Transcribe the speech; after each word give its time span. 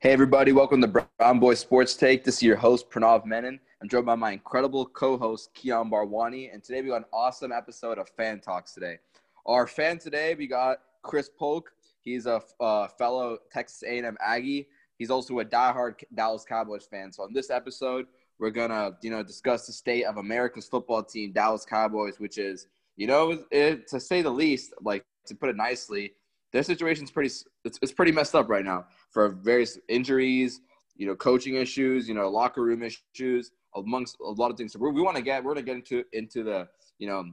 Hey, 0.00 0.12
everybody, 0.12 0.52
welcome 0.52 0.80
to 0.80 0.86
Brown 0.86 1.40
Boy 1.40 1.54
Sports 1.54 1.96
Take. 1.96 2.22
This 2.22 2.36
is 2.36 2.44
your 2.44 2.54
host, 2.54 2.88
Pranav 2.88 3.26
Menon. 3.26 3.58
I'm 3.82 3.88
joined 3.88 4.06
by 4.06 4.14
my 4.14 4.30
incredible 4.30 4.86
co 4.86 5.18
host, 5.18 5.52
Keon 5.54 5.90
Barwani. 5.90 6.54
And 6.54 6.62
today 6.62 6.82
we 6.82 6.90
got 6.90 6.98
an 6.98 7.04
awesome 7.12 7.50
episode 7.50 7.98
of 7.98 8.08
Fan 8.10 8.38
Talks 8.38 8.72
today. 8.72 8.98
Our 9.44 9.66
fan 9.66 9.98
today, 9.98 10.36
we 10.36 10.46
got 10.46 10.78
Chris 11.02 11.28
Polk. 11.36 11.72
He's 12.04 12.26
a 12.26 12.40
uh, 12.60 12.86
fellow 12.86 13.38
Texas 13.50 13.82
A&M 13.82 14.16
Aggie. 14.24 14.68
He's 14.98 15.10
also 15.10 15.40
a 15.40 15.44
diehard 15.44 15.94
Dallas 16.14 16.44
Cowboys 16.44 16.86
fan. 16.86 17.10
So 17.10 17.24
on 17.24 17.32
this 17.32 17.50
episode, 17.50 18.06
we're 18.38 18.50
gonna, 18.50 18.92
you 19.02 19.10
know, 19.10 19.24
discuss 19.24 19.66
the 19.66 19.72
state 19.72 20.04
of 20.04 20.18
America's 20.18 20.68
football 20.68 21.02
team, 21.02 21.32
Dallas 21.32 21.64
Cowboys, 21.64 22.20
which 22.20 22.38
is, 22.38 22.68
you 22.96 23.08
know, 23.08 23.42
it, 23.50 23.88
to 23.88 23.98
say 23.98 24.22
the 24.22 24.30
least, 24.30 24.74
like 24.80 25.04
to 25.26 25.34
put 25.34 25.48
it 25.48 25.56
nicely, 25.56 26.12
their 26.52 26.62
situation's 26.62 27.10
pretty 27.10 27.30
it's, 27.64 27.78
it's 27.82 27.92
pretty 27.92 28.12
messed 28.12 28.34
up 28.34 28.48
right 28.48 28.64
now 28.64 28.86
for 29.10 29.28
various 29.28 29.78
injuries, 29.88 30.60
you 30.96 31.06
know, 31.06 31.14
coaching 31.14 31.56
issues, 31.56 32.08
you 32.08 32.14
know, 32.14 32.28
locker 32.28 32.62
room 32.62 32.82
issues, 32.82 33.50
amongst 33.74 34.16
a 34.20 34.30
lot 34.30 34.50
of 34.50 34.56
things. 34.56 34.72
So 34.72 34.78
we 34.78 35.02
want 35.02 35.16
to 35.16 35.22
get 35.22 35.44
we're 35.44 35.54
gonna 35.54 35.66
get 35.66 35.76
into 35.76 36.04
into 36.12 36.42
the 36.42 36.68
you 36.98 37.08
know 37.08 37.24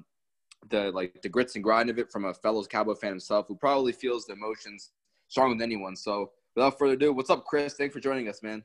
the 0.69 0.91
like 0.91 1.21
the 1.21 1.29
grits 1.29 1.55
and 1.55 1.63
grind 1.63 1.89
of 1.89 1.99
it 1.99 2.11
from 2.11 2.25
a 2.25 2.33
fellow 2.33 2.63
Cowboy 2.63 2.95
fan 2.95 3.11
himself 3.11 3.47
who 3.47 3.55
probably 3.55 3.91
feels 3.91 4.25
the 4.25 4.33
emotions 4.33 4.91
stronger 5.27 5.55
than 5.55 5.61
anyone. 5.61 5.95
So 5.95 6.31
without 6.55 6.77
further 6.77 6.93
ado, 6.93 7.13
what's 7.13 7.29
up, 7.29 7.45
Chris? 7.45 7.75
Thanks 7.75 7.93
for 7.93 7.99
joining 7.99 8.27
us, 8.27 8.41
man. 8.41 8.63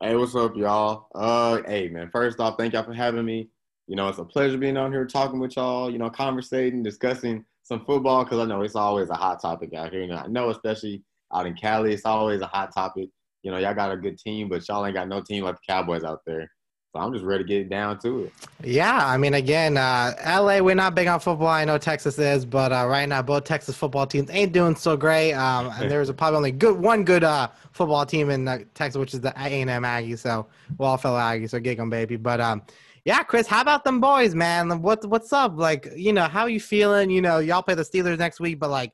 Hey, 0.00 0.14
what's 0.14 0.36
up, 0.36 0.56
y'all? 0.56 1.08
Uh, 1.14 1.60
hey, 1.66 1.88
man. 1.88 2.08
First 2.10 2.38
off, 2.38 2.56
thank 2.56 2.72
y'all 2.72 2.84
for 2.84 2.94
having 2.94 3.24
me. 3.24 3.48
You 3.88 3.96
know, 3.96 4.08
it's 4.08 4.18
a 4.18 4.24
pleasure 4.24 4.58
being 4.58 4.76
on 4.76 4.92
here 4.92 5.06
talking 5.06 5.40
with 5.40 5.56
y'all. 5.56 5.90
You 5.90 5.98
know, 5.98 6.10
conversating, 6.10 6.82
discussing 6.82 7.44
some 7.68 7.84
football 7.84 8.24
because 8.24 8.38
I 8.38 8.46
know 8.46 8.62
it's 8.62 8.74
always 8.74 9.10
a 9.10 9.14
hot 9.14 9.42
topic 9.42 9.74
out 9.74 9.92
here. 9.92 10.00
You 10.00 10.08
know, 10.08 10.16
I 10.16 10.26
know 10.26 10.48
especially 10.48 11.02
out 11.34 11.46
in 11.46 11.54
Cali, 11.54 11.92
it's 11.92 12.06
always 12.06 12.40
a 12.40 12.46
hot 12.46 12.72
topic. 12.74 13.10
You 13.42 13.50
know, 13.50 13.58
y'all 13.58 13.74
got 13.74 13.92
a 13.92 13.96
good 13.96 14.18
team, 14.18 14.48
but 14.48 14.66
y'all 14.66 14.84
ain't 14.86 14.94
got 14.94 15.06
no 15.06 15.20
team 15.20 15.44
like 15.44 15.56
the 15.56 15.72
Cowboys 15.72 16.02
out 16.02 16.20
there. 16.26 16.50
So 16.94 17.00
I'm 17.00 17.12
just 17.12 17.24
ready 17.26 17.44
to 17.44 17.48
get 17.48 17.68
down 17.68 17.98
to 17.98 18.24
it. 18.24 18.32
Yeah, 18.64 19.06
I 19.06 19.18
mean, 19.18 19.34
again, 19.34 19.76
uh, 19.76 20.14
LA, 20.26 20.60
we're 20.60 20.74
not 20.74 20.94
big 20.94 21.06
on 21.06 21.20
football. 21.20 21.48
I 21.48 21.66
know 21.66 21.76
Texas 21.76 22.18
is, 22.18 22.46
but 22.46 22.72
uh, 22.72 22.86
right 22.88 23.06
now 23.06 23.20
both 23.20 23.44
Texas 23.44 23.76
football 23.76 24.06
teams 24.06 24.30
ain't 24.30 24.52
doing 24.52 24.74
so 24.74 24.96
great. 24.96 25.34
Um, 25.34 25.70
and 25.78 25.90
there's 25.90 26.10
probably 26.12 26.38
only 26.38 26.52
good 26.52 26.78
one 26.78 27.04
good 27.04 27.22
uh, 27.22 27.48
football 27.72 28.06
team 28.06 28.30
in 28.30 28.48
uh, 28.48 28.60
Texas, 28.72 28.98
which 28.98 29.12
is 29.12 29.20
the 29.20 29.34
A&M 29.36 29.68
Aggies. 29.68 30.20
So 30.20 30.46
we're 30.78 30.86
all 30.86 30.96
fellow 30.96 31.18
Aggies, 31.18 31.50
so 31.50 31.60
gig 31.60 31.76
them, 31.76 31.90
baby. 31.90 32.16
But 32.16 32.40
um, 32.40 32.62
yeah, 33.08 33.22
Chris, 33.22 33.46
how 33.46 33.62
about 33.62 33.84
them 33.84 34.02
boys, 34.02 34.34
man? 34.34 34.82
What 34.82 35.02
what's 35.06 35.32
up? 35.32 35.54
Like, 35.56 35.88
you 35.96 36.12
know, 36.12 36.24
how 36.24 36.44
you 36.44 36.60
feeling? 36.60 37.08
You 37.08 37.22
know, 37.22 37.38
y'all 37.38 37.62
play 37.62 37.74
the 37.74 37.82
Steelers 37.82 38.18
next 38.18 38.38
week, 38.38 38.58
but 38.58 38.68
like, 38.68 38.92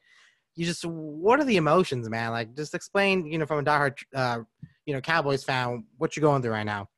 you 0.54 0.64
just 0.64 0.84
what 0.84 1.40
are 1.40 1.44
the 1.44 1.56
emotions, 1.56 2.08
man? 2.08 2.30
Like, 2.30 2.54
just 2.54 2.76
explain, 2.76 3.26
you 3.26 3.38
know, 3.38 3.46
from 3.46 3.58
a 3.58 3.64
diehard, 3.64 3.98
uh, 4.14 4.38
you 4.86 4.94
know, 4.94 5.00
Cowboys 5.00 5.42
fan, 5.42 5.86
what 5.98 6.16
you're 6.16 6.20
going 6.20 6.42
through 6.42 6.52
right 6.52 6.62
now. 6.62 6.88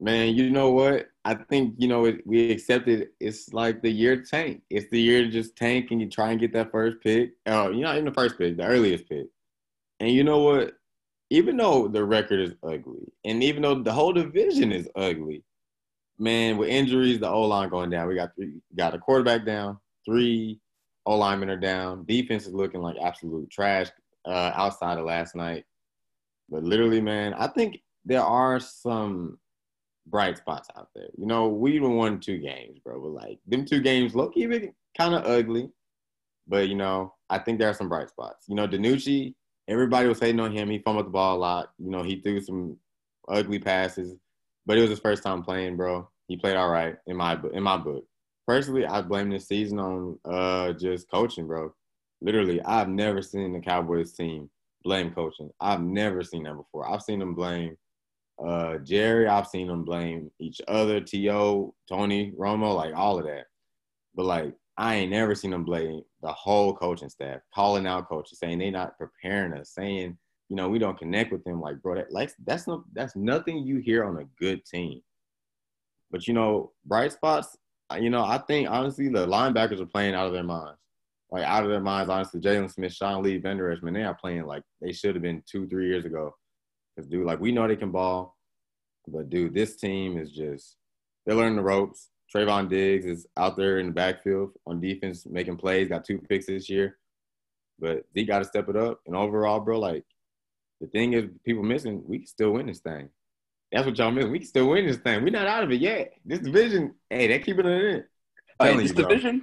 Man, 0.00 0.34
you 0.34 0.50
know 0.50 0.70
what? 0.70 1.08
I 1.24 1.32
think 1.32 1.76
you 1.78 1.88
know 1.88 2.04
it, 2.04 2.26
we 2.26 2.50
accepted. 2.50 3.08
It's 3.18 3.54
like 3.54 3.80
the 3.80 3.90
year 3.90 4.20
tank. 4.20 4.60
It's 4.68 4.90
the 4.90 5.00
year 5.00 5.22
to 5.22 5.30
just 5.30 5.56
tank 5.56 5.92
and 5.92 5.98
you 5.98 6.10
try 6.10 6.32
and 6.32 6.38
get 6.38 6.52
that 6.52 6.72
first 6.72 7.00
pick. 7.00 7.36
Oh, 7.46 7.70
you 7.70 7.80
know, 7.80 7.92
even 7.92 8.04
the 8.04 8.12
first 8.12 8.36
pick, 8.36 8.58
the 8.58 8.66
earliest 8.66 9.08
pick. 9.08 9.28
And 9.98 10.10
you 10.10 10.24
know 10.24 10.40
what? 10.40 10.74
Even 11.30 11.56
though 11.56 11.88
the 11.88 12.04
record 12.04 12.40
is 12.40 12.52
ugly, 12.62 13.10
and 13.24 13.42
even 13.42 13.62
though 13.62 13.82
the 13.82 13.94
whole 13.94 14.12
division 14.12 14.70
is 14.70 14.90
ugly, 14.94 15.42
man, 16.18 16.56
with 16.56 16.68
injuries, 16.68 17.20
the 17.20 17.28
O 17.28 17.42
line 17.42 17.68
going 17.68 17.90
down. 17.90 18.08
We 18.08 18.14
got 18.14 18.34
three, 18.36 18.54
got 18.76 18.94
a 18.94 18.98
quarterback 18.98 19.44
down, 19.44 19.78
three 20.04 20.60
O 21.06 21.16
linemen 21.16 21.50
are 21.50 21.56
down. 21.56 22.04
Defense 22.04 22.46
is 22.46 22.54
looking 22.54 22.80
like 22.80 22.96
absolute 23.02 23.50
trash 23.50 23.88
uh, 24.24 24.52
outside 24.54 24.98
of 24.98 25.04
last 25.04 25.34
night. 25.34 25.64
But 26.48 26.62
literally, 26.62 27.00
man, 27.00 27.34
I 27.34 27.48
think 27.48 27.80
there 28.04 28.22
are 28.22 28.60
some 28.60 29.38
bright 30.06 30.36
spots 30.38 30.68
out 30.76 30.88
there. 30.94 31.08
You 31.16 31.26
know, 31.26 31.48
we 31.48 31.74
even 31.74 31.96
won 31.96 32.20
two 32.20 32.38
games, 32.38 32.78
bro. 32.78 33.00
But 33.00 33.22
like 33.22 33.38
them 33.46 33.64
two 33.64 33.80
games 33.80 34.14
look 34.14 34.32
even 34.36 34.72
kind 34.96 35.14
of 35.14 35.24
ugly. 35.26 35.70
But 36.46 36.68
you 36.68 36.74
know, 36.74 37.14
I 37.30 37.38
think 37.38 37.58
there 37.58 37.70
are 37.70 37.74
some 37.74 37.88
bright 37.88 38.08
spots. 38.08 38.46
You 38.48 38.54
know, 38.54 38.68
DiNucci, 38.68 39.34
everybody 39.68 40.08
was 40.08 40.20
hating 40.20 40.40
on 40.40 40.52
him. 40.52 40.70
He 40.70 40.78
fumbled 40.78 41.06
the 41.06 41.10
ball 41.10 41.36
a 41.36 41.38
lot. 41.38 41.72
You 41.78 41.90
know, 41.90 42.02
he 42.02 42.20
threw 42.20 42.40
some 42.40 42.76
ugly 43.28 43.58
passes. 43.58 44.14
But 44.66 44.78
it 44.78 44.82
was 44.82 44.90
his 44.90 45.00
first 45.00 45.22
time 45.22 45.42
playing, 45.42 45.76
bro. 45.76 46.08
He 46.28 46.36
played 46.36 46.56
all 46.56 46.70
right 46.70 46.96
in 47.06 47.16
my 47.16 47.38
in 47.52 47.62
my 47.62 47.76
book. 47.76 48.04
Personally, 48.46 48.86
I 48.86 49.02
blame 49.02 49.30
this 49.30 49.48
season 49.48 49.78
on 49.78 50.18
uh, 50.24 50.72
just 50.72 51.10
coaching, 51.10 51.46
bro. 51.46 51.72
Literally, 52.20 52.60
I've 52.62 52.88
never 52.88 53.22
seen 53.22 53.52
the 53.52 53.60
Cowboys 53.60 54.12
team 54.12 54.50
blame 54.82 55.12
coaching. 55.12 55.50
I've 55.60 55.82
never 55.82 56.22
seen 56.22 56.44
that 56.44 56.56
before. 56.56 56.88
I've 56.88 57.02
seen 57.02 57.18
them 57.18 57.34
blame 57.34 57.76
uh, 58.44 58.78
Jerry. 58.78 59.26
I've 59.26 59.46
seen 59.46 59.68
them 59.68 59.84
blame 59.84 60.30
each 60.40 60.60
other, 60.68 61.00
T.O., 61.00 61.74
Tony, 61.88 62.32
Romo, 62.38 62.74
like 62.74 62.94
all 62.94 63.18
of 63.18 63.24
that. 63.24 63.44
But 64.14 64.26
like, 64.26 64.54
I 64.76 64.96
ain't 64.96 65.10
never 65.10 65.34
seen 65.34 65.52
them 65.52 65.64
blame 65.64 66.02
the 66.20 66.32
whole 66.32 66.74
coaching 66.74 67.08
staff, 67.08 67.40
calling 67.54 67.86
out 67.86 68.08
coaches, 68.08 68.38
saying 68.38 68.58
they 68.58 68.70
not 68.70 68.98
preparing 68.98 69.54
us, 69.54 69.70
saying 69.70 70.18
you 70.48 70.56
know, 70.56 70.68
we 70.68 70.78
don't 70.78 70.98
connect 70.98 71.32
with 71.32 71.42
them. 71.44 71.60
Like, 71.60 71.80
bro, 71.82 71.94
that 71.96 72.12
like 72.12 72.32
that's 72.44 72.66
no 72.66 72.84
that's 72.92 73.16
nothing 73.16 73.58
you 73.66 73.78
hear 73.78 74.04
on 74.04 74.18
a 74.18 74.24
good 74.38 74.64
team. 74.64 75.00
But 76.14 76.28
you 76.28 76.32
know, 76.32 76.70
bright 76.86 77.10
spots, 77.10 77.56
you 77.98 78.08
know, 78.08 78.22
I 78.22 78.38
think 78.38 78.70
honestly 78.70 79.08
the 79.08 79.26
linebackers 79.26 79.80
are 79.80 79.86
playing 79.86 80.14
out 80.14 80.28
of 80.28 80.32
their 80.32 80.44
minds. 80.44 80.78
Like 81.28 81.42
out 81.42 81.64
of 81.64 81.70
their 81.70 81.80
minds, 81.80 82.08
honestly, 82.08 82.40
Jaylon 82.40 82.72
Smith, 82.72 82.92
Sean 82.92 83.20
Lee, 83.20 83.38
Vander 83.38 83.76
man, 83.82 83.94
they 83.94 84.04
are 84.04 84.14
playing 84.14 84.46
like 84.46 84.62
they 84.80 84.92
should 84.92 85.16
have 85.16 85.22
been 85.22 85.42
two, 85.44 85.66
three 85.66 85.88
years 85.88 86.04
ago. 86.04 86.32
Because 86.94 87.10
dude, 87.10 87.26
like 87.26 87.40
we 87.40 87.50
know 87.50 87.66
they 87.66 87.74
can 87.74 87.90
ball, 87.90 88.36
but 89.08 89.28
dude, 89.28 89.54
this 89.54 89.74
team 89.74 90.16
is 90.16 90.30
just 90.30 90.76
they're 91.26 91.34
learning 91.34 91.56
the 91.56 91.62
ropes. 91.62 92.10
Trevon 92.32 92.68
Diggs 92.68 93.06
is 93.06 93.26
out 93.36 93.56
there 93.56 93.80
in 93.80 93.86
the 93.86 93.92
backfield 93.92 94.52
on 94.68 94.80
defense 94.80 95.26
making 95.26 95.56
plays, 95.56 95.88
got 95.88 96.04
two 96.04 96.18
picks 96.18 96.46
this 96.46 96.70
year. 96.70 96.96
But 97.80 98.04
he 98.14 98.22
got 98.24 98.38
to 98.38 98.44
step 98.44 98.68
it 98.68 98.76
up. 98.76 99.00
And 99.08 99.16
overall, 99.16 99.58
bro, 99.58 99.80
like 99.80 100.04
the 100.80 100.86
thing 100.86 101.14
is, 101.14 101.24
people 101.44 101.64
missing, 101.64 102.04
we 102.06 102.18
can 102.18 102.28
still 102.28 102.52
win 102.52 102.66
this 102.66 102.78
thing. 102.78 103.08
That's 103.74 103.86
what 103.86 103.98
y'all 103.98 104.12
missing. 104.12 104.30
We 104.30 104.38
can 104.38 104.46
still 104.46 104.68
win 104.68 104.86
this 104.86 104.98
thing. 104.98 105.24
We're 105.24 105.30
not 105.30 105.48
out 105.48 105.64
of 105.64 105.72
it 105.72 105.80
yet. 105.80 106.12
This 106.24 106.38
division, 106.38 106.94
hey, 107.10 107.26
they're 107.26 107.40
keeping 107.40 107.66
it 107.66 107.82
in. 107.82 108.04
Right, 108.60 108.76
this 108.76 108.90
you, 108.90 108.94
division 108.94 109.42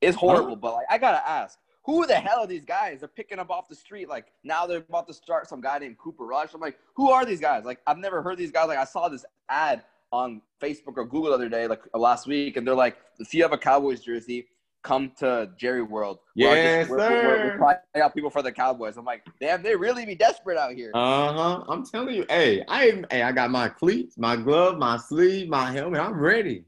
is 0.00 0.14
horrible, 0.14 0.50
huh? 0.50 0.56
but 0.56 0.72
like 0.72 0.86
I 0.88 0.96
gotta 0.96 1.28
ask, 1.28 1.58
who 1.84 2.06
the 2.06 2.14
hell 2.14 2.40
are 2.40 2.46
these 2.46 2.64
guys? 2.64 3.00
They're 3.00 3.08
picking 3.08 3.38
up 3.38 3.50
off 3.50 3.68
the 3.68 3.74
street. 3.74 4.08
Like 4.08 4.32
now 4.42 4.64
they're 4.66 4.78
about 4.78 5.06
to 5.08 5.12
start 5.12 5.50
some 5.50 5.60
guy 5.60 5.78
named 5.78 5.98
Cooper 5.98 6.24
Rush. 6.24 6.54
I'm 6.54 6.62
like, 6.62 6.78
who 6.94 7.10
are 7.10 7.26
these 7.26 7.40
guys? 7.40 7.66
Like 7.66 7.80
I've 7.86 7.98
never 7.98 8.22
heard 8.22 8.38
these 8.38 8.50
guys. 8.50 8.68
Like 8.68 8.78
I 8.78 8.84
saw 8.84 9.06
this 9.10 9.26
ad 9.50 9.84
on 10.12 10.40
Facebook 10.62 10.96
or 10.96 11.04
Google 11.04 11.24
the 11.24 11.34
other 11.34 11.50
day, 11.50 11.66
like 11.66 11.82
last 11.92 12.26
week, 12.26 12.56
and 12.56 12.66
they're 12.66 12.74
like, 12.74 12.96
if 13.18 13.34
you 13.34 13.42
have 13.42 13.52
a 13.52 13.58
Cowboys 13.58 14.00
jersey, 14.00 14.46
come 14.88 15.12
to 15.18 15.50
Jerry 15.58 15.82
World. 15.82 16.18
Yes, 16.34 16.88
we're, 16.88 16.98
sir. 16.98 17.10
We're, 17.10 17.58
we're, 17.60 17.78
we're 17.94 18.02
out 18.02 18.14
people 18.14 18.30
for 18.30 18.40
the 18.40 18.50
Cowboys. 18.50 18.96
I'm 18.96 19.04
like, 19.04 19.22
damn, 19.38 19.62
they 19.62 19.76
really 19.76 20.06
be 20.06 20.14
desperate 20.14 20.56
out 20.56 20.72
here. 20.72 20.90
Uh 20.94 21.32
huh. 21.32 21.64
I'm 21.68 21.84
telling 21.84 22.14
you, 22.14 22.24
hey, 22.30 22.64
I 22.68 23.02
hey, 23.10 23.22
I 23.22 23.32
got 23.32 23.50
my 23.50 23.68
cleats, 23.68 24.16
my 24.16 24.34
glove, 24.34 24.78
my 24.78 24.96
sleeve, 24.96 25.48
my 25.48 25.70
helmet. 25.70 26.00
I'm 26.00 26.18
ready. 26.18 26.64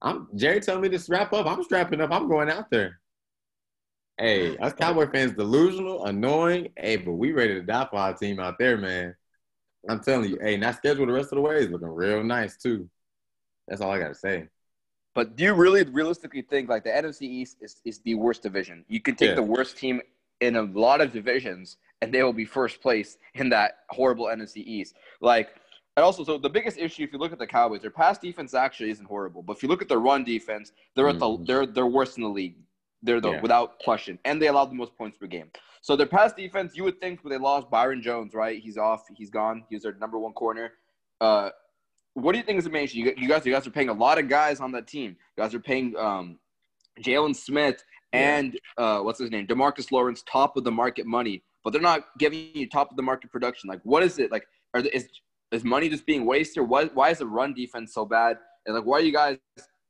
I'm 0.00 0.28
Jerry 0.36 0.60
telling 0.60 0.82
me 0.82 0.88
to 0.90 0.98
strap 0.98 1.32
up. 1.32 1.46
I'm 1.46 1.64
strapping 1.64 2.00
up. 2.00 2.12
I'm 2.12 2.28
going 2.28 2.48
out 2.48 2.70
there. 2.70 3.00
Hey, 4.16 4.56
us 4.58 4.74
Cowboy 4.74 5.10
fans 5.10 5.32
delusional, 5.32 6.04
annoying. 6.04 6.68
Hey, 6.76 6.96
but 6.96 7.12
we 7.12 7.32
ready 7.32 7.54
to 7.54 7.62
die 7.62 7.88
for 7.90 7.96
our 7.96 8.14
team 8.14 8.38
out 8.38 8.58
there, 8.58 8.76
man. 8.76 9.14
I'm 9.88 10.00
telling 10.00 10.30
you, 10.30 10.38
hey, 10.40 10.54
and 10.54 10.62
that 10.62 10.76
schedule 10.76 11.06
the 11.06 11.12
rest 11.12 11.32
of 11.32 11.36
the 11.36 11.42
way 11.42 11.56
is 11.56 11.70
looking 11.70 11.88
real 11.88 12.22
nice 12.22 12.56
too. 12.58 12.88
That's 13.66 13.80
all 13.80 13.90
I 13.90 13.98
gotta 13.98 14.14
say. 14.14 14.46
But 15.14 15.36
do 15.36 15.44
you 15.44 15.54
really 15.54 15.82
realistically 15.82 16.42
think 16.42 16.68
like 16.68 16.84
the 16.84 16.90
NFC 16.90 17.22
East 17.22 17.58
is, 17.60 17.80
is 17.84 17.98
the 18.00 18.14
worst 18.14 18.42
division? 18.42 18.84
You 18.88 19.00
can 19.00 19.16
take 19.16 19.30
yeah. 19.30 19.34
the 19.34 19.42
worst 19.42 19.76
team 19.76 20.00
in 20.40 20.56
a 20.56 20.62
lot 20.62 21.00
of 21.00 21.12
divisions 21.12 21.76
and 22.00 22.14
they 22.14 22.22
will 22.22 22.32
be 22.32 22.44
first 22.44 22.80
place 22.80 23.18
in 23.34 23.48
that 23.50 23.80
horrible 23.90 24.26
NFC 24.26 24.58
East. 24.58 24.94
Like 25.20 25.50
and 25.96 26.04
also, 26.04 26.24
so 26.24 26.38
the 26.38 26.48
biggest 26.48 26.78
issue, 26.78 27.02
if 27.02 27.12
you 27.12 27.18
look 27.18 27.32
at 27.32 27.38
the 27.38 27.46
Cowboys, 27.46 27.82
their 27.82 27.90
pass 27.90 28.16
defense 28.16 28.54
actually 28.54 28.90
isn't 28.90 29.06
horrible, 29.06 29.42
but 29.42 29.56
if 29.56 29.62
you 29.62 29.68
look 29.68 29.82
at 29.82 29.88
their 29.88 29.98
run 29.98 30.24
defense, 30.24 30.72
they're 30.94 31.08
at 31.08 31.18
the 31.18 31.26
mm-hmm. 31.26 31.44
they're 31.44 31.66
they're 31.66 31.86
worst 31.86 32.16
in 32.16 32.22
the 32.22 32.28
league. 32.28 32.56
They're 33.02 33.20
the 33.20 33.32
yeah. 33.32 33.40
without 33.40 33.78
question, 33.80 34.18
and 34.24 34.40
they 34.40 34.46
allow 34.46 34.64
the 34.64 34.74
most 34.74 34.96
points 34.96 35.18
per 35.18 35.26
game. 35.26 35.50
So 35.82 35.96
their 35.96 36.06
pass 36.06 36.32
defense, 36.32 36.76
you 36.76 36.84
would 36.84 37.00
think, 37.00 37.24
when 37.24 37.32
they 37.32 37.38
lost 37.38 37.70
Byron 37.70 38.02
Jones, 38.02 38.34
right? 38.34 38.62
He's 38.62 38.76
off, 38.76 39.04
he's 39.14 39.30
gone. 39.30 39.64
he 39.68 39.76
was 39.76 39.82
their 39.82 39.94
number 39.94 40.18
one 40.18 40.32
corner. 40.32 40.72
Uh, 41.20 41.50
what 42.14 42.32
do 42.32 42.38
you 42.38 42.44
think 42.44 42.58
is 42.58 42.64
the 42.64 42.70
main 42.70 42.84
issue? 42.84 42.98
You, 42.98 43.14
you, 43.16 43.28
guys, 43.28 43.46
you 43.46 43.52
guys 43.52 43.66
are 43.66 43.70
paying 43.70 43.88
a 43.88 43.94
lot 43.94 44.18
of 44.18 44.28
guys 44.28 44.60
on 44.60 44.72
that 44.72 44.86
team. 44.86 45.16
You 45.36 45.42
guys 45.42 45.54
are 45.54 45.60
paying 45.60 45.96
um, 45.96 46.38
Jaylon 47.02 47.34
Smith 47.34 47.82
and 48.12 48.58
uh, 48.76 49.00
what's 49.00 49.20
his 49.20 49.30
name, 49.30 49.46
Demarcus 49.46 49.92
Lawrence, 49.92 50.22
top 50.22 50.56
of 50.56 50.64
the 50.64 50.70
market 50.70 51.06
money, 51.06 51.42
but 51.62 51.72
they're 51.72 51.82
not 51.82 52.06
giving 52.18 52.50
you 52.54 52.68
top 52.68 52.90
of 52.90 52.96
the 52.96 53.02
market 53.02 53.30
production. 53.30 53.68
Like, 53.68 53.80
what 53.84 54.02
is 54.02 54.18
it? 54.18 54.32
Like, 54.32 54.46
are 54.74 54.80
is 54.80 55.08
is 55.52 55.64
money 55.64 55.88
just 55.88 56.06
being 56.06 56.26
wasted? 56.26 56.68
Why 56.68 56.86
why 56.86 57.10
is 57.10 57.18
the 57.18 57.26
run 57.26 57.54
defense 57.54 57.94
so 57.94 58.04
bad? 58.04 58.38
And 58.66 58.74
like, 58.74 58.84
why 58.84 58.98
are 58.98 59.02
you 59.02 59.12
guys 59.12 59.38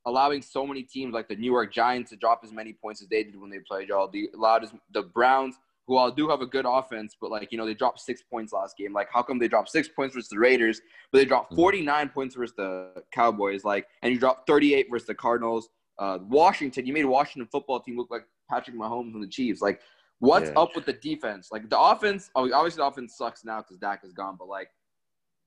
allowing 0.05 0.41
so 0.41 0.65
many 0.65 0.83
teams 0.83 1.13
like 1.13 1.27
the 1.27 1.35
New 1.35 1.51
York 1.51 1.73
Giants 1.73 2.11
to 2.11 2.17
drop 2.17 2.41
as 2.43 2.51
many 2.51 2.73
points 2.73 3.01
as 3.01 3.07
they 3.07 3.23
did 3.23 3.39
when 3.39 3.49
they 3.49 3.59
played 3.67 3.89
y'all? 3.89 4.07
The 4.07 4.29
allowed 4.35 4.69
the 4.93 5.03
Browns, 5.03 5.55
who 5.91 5.97
all 5.97 6.09
do 6.09 6.29
have 6.29 6.39
a 6.39 6.45
good 6.45 6.63
offense, 6.65 7.17
but 7.19 7.29
like 7.29 7.51
you 7.51 7.57
know 7.57 7.65
they 7.65 7.73
dropped 7.73 7.99
six 7.99 8.21
points 8.23 8.53
last 8.53 8.77
game. 8.77 8.93
Like 8.93 9.09
how 9.11 9.21
come 9.21 9.37
they 9.39 9.49
dropped 9.49 9.69
six 9.69 9.89
points 9.89 10.15
versus 10.15 10.29
the 10.29 10.39
Raiders, 10.39 10.79
but 11.11 11.17
they 11.19 11.25
dropped 11.25 11.51
Mhm. 11.51 11.57
49 11.57 12.09
points 12.09 12.35
versus 12.35 12.55
the 12.55 13.03
Cowboys? 13.11 13.65
Like 13.65 13.87
and 14.01 14.13
you 14.13 14.17
dropped 14.17 14.47
38 14.47 14.87
versus 14.89 15.05
the 15.05 15.15
Cardinals. 15.15 15.67
Uh, 15.99 16.19
Washington, 16.29 16.85
you 16.85 16.93
made 16.93 17.03
Washington 17.03 17.45
football 17.51 17.81
team 17.81 17.97
look 17.97 18.09
like 18.09 18.25
Patrick 18.49 18.77
Mahomes 18.77 19.13
and 19.15 19.21
the 19.21 19.27
Chiefs. 19.27 19.61
Like 19.61 19.81
what's 20.19 20.49
Yeah. 20.49 20.61
up 20.61 20.73
with 20.77 20.85
the 20.85 20.93
defense? 20.93 21.49
Like 21.51 21.69
the 21.69 21.77
offense, 21.77 22.31
oh, 22.35 22.49
obviously 22.53 22.77
the 22.79 22.85
offense 22.85 23.17
sucks 23.17 23.43
now 23.43 23.57
because 23.61 23.75
Dak 23.77 24.05
is 24.05 24.13
gone, 24.13 24.37
but 24.39 24.47
like. 24.47 24.69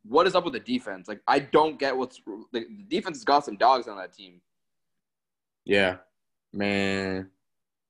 What 0.07 0.27
is 0.27 0.35
up 0.35 0.45
with 0.45 0.53
the 0.53 0.61
defense? 0.61 1.09
Like, 1.09 1.23
I 1.27 1.39
don't 1.39 1.79
get 1.79 1.97
what's 1.97 2.21
the, 2.53 2.67
the 2.67 2.85
defense 2.89 3.17
has 3.17 3.25
got 3.25 3.43
some 3.43 3.57
dogs 3.57 3.89
on 3.89 3.97
that 3.97 4.13
team. 4.13 4.43
Yeah, 5.65 5.97
man. 6.53 7.31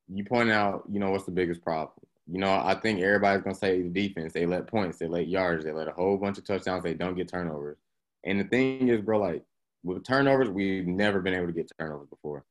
You 0.06 0.24
point 0.24 0.48
out, 0.48 0.84
you 0.88 1.00
know, 1.00 1.10
what's 1.10 1.24
the 1.24 1.32
biggest 1.32 1.60
problem? 1.64 1.90
You 2.26 2.38
know, 2.38 2.52
I 2.52 2.74
think 2.74 3.00
everybody's 3.00 3.42
gonna 3.42 3.54
say 3.54 3.82
the 3.82 3.88
defense. 3.88 4.32
They 4.32 4.46
let 4.46 4.66
points, 4.66 4.98
they 4.98 5.06
let 5.06 5.28
yards, 5.28 5.64
they 5.64 5.72
let 5.72 5.88
a 5.88 5.92
whole 5.92 6.16
bunch 6.16 6.38
of 6.38 6.44
touchdowns. 6.44 6.82
They 6.82 6.94
don't 6.94 7.16
get 7.16 7.28
turnovers. 7.28 7.76
And 8.24 8.40
the 8.40 8.44
thing 8.44 8.88
is, 8.88 9.02
bro, 9.02 9.20
like 9.20 9.44
with 9.82 10.04
turnovers, 10.04 10.48
we've 10.48 10.86
never 10.86 11.20
been 11.20 11.34
able 11.34 11.46
to 11.46 11.52
get 11.52 11.70
turnovers 11.78 12.08
before. 12.08 12.44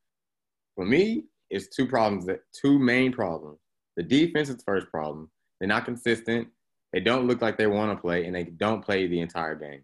For 0.75 0.85
me, 0.85 1.25
it's 1.49 1.67
two 1.67 1.87
problems. 1.87 2.25
That 2.27 2.41
two 2.53 2.77
main 2.77 3.11
problems. 3.11 3.59
The 3.95 4.03
defense 4.03 4.49
is 4.49 4.57
the 4.57 4.63
first 4.63 4.87
problem. 4.89 5.29
They're 5.59 5.67
not 5.67 5.85
consistent. 5.85 6.47
They 6.91 6.99
don't 6.99 7.27
look 7.27 7.41
like 7.41 7.57
they 7.57 7.67
want 7.67 7.91
to 7.91 8.01
play, 8.01 8.25
and 8.25 8.35
they 8.35 8.43
don't 8.43 8.83
play 8.83 9.07
the 9.07 9.19
entire 9.19 9.55
game. 9.55 9.81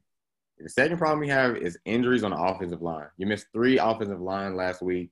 The 0.60 0.70
second 0.70 0.98
problem 0.98 1.20
we 1.20 1.30
have 1.30 1.56
is 1.56 1.80
injuries 1.86 2.24
on 2.24 2.32
the 2.32 2.38
offensive 2.38 2.82
line. 2.82 3.08
You 3.18 3.26
missed 3.26 3.48
three 3.54 3.80
offensive 3.80 4.20
line 4.20 4.56
last 4.56 4.82
week. 4.82 5.10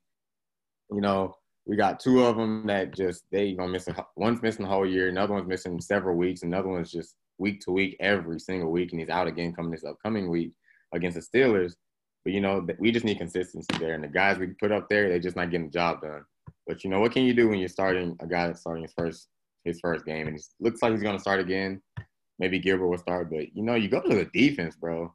You 0.92 1.02
know, 1.02 1.36
we 1.68 1.76
got 1.76 2.00
two 2.00 2.24
of 2.24 2.38
them 2.38 2.66
that 2.68 2.96
just 2.96 3.26
they 3.32 3.54
gonna 3.54 3.72
miss. 3.72 3.88
A, 3.90 4.06
one's 4.16 4.42
missing 4.42 4.64
the 4.64 4.72
whole 4.72 4.86
year. 4.86 5.10
Another 5.10 5.34
one's 5.34 5.48
missing 5.48 5.80
several 5.82 6.16
weeks. 6.16 6.44
Another 6.44 6.70
one's 6.70 6.92
just 6.92 7.16
week 7.38 7.60
to 7.62 7.72
week, 7.72 7.98
every 8.00 8.40
single 8.40 8.72
week, 8.72 8.92
and 8.92 9.02
he's 9.02 9.10
out 9.10 9.28
again 9.28 9.54
coming 9.54 9.72
this 9.72 9.84
upcoming 9.84 10.30
week 10.30 10.54
against 10.94 11.16
the 11.16 11.40
Steelers. 11.40 11.74
But 12.24 12.34
you 12.34 12.40
know, 12.40 12.66
we 12.80 12.92
just 12.92 13.06
need 13.06 13.18
consistency 13.18 13.78
there, 13.80 13.96
and 13.96 14.04
the 14.04 14.08
guys 14.08 14.38
we 14.38 14.48
put 14.48 14.72
up 14.72 14.88
there, 14.90 15.10
they're 15.10 15.20
just 15.20 15.36
not 15.36 15.52
getting 15.52 15.68
the 15.68 15.74
job 15.74 16.02
done. 16.02 16.24
But 16.66 16.84
you 16.84 16.90
know, 16.90 17.02
what 17.02 17.12
can 17.12 17.26
you 17.26 17.34
do 17.34 17.50
when 17.50 17.60
you're 17.60 17.68
starting 17.68 18.16
a 18.22 18.28
guy 18.28 18.48
that's 18.48 18.62
starting 18.62 18.84
his 18.84 18.94
first 18.94 19.28
his 19.66 19.82
first 19.82 20.06
game, 20.06 20.28
and 20.28 20.38
it 20.38 20.46
looks 20.62 20.82
like 20.82 20.94
he's 20.94 21.04
gonna 21.04 21.20
start 21.20 21.42
again. 21.42 21.82
Maybe 22.40 22.60
Gilbert 22.60 22.88
will 22.88 22.98
start, 22.98 23.30
but 23.30 23.54
you 23.54 23.64
know, 23.64 23.76
you 23.76 23.90
go 23.90 24.02
to 24.02 24.16
the 24.16 24.26
defense, 24.26 24.78
bro. 24.78 25.14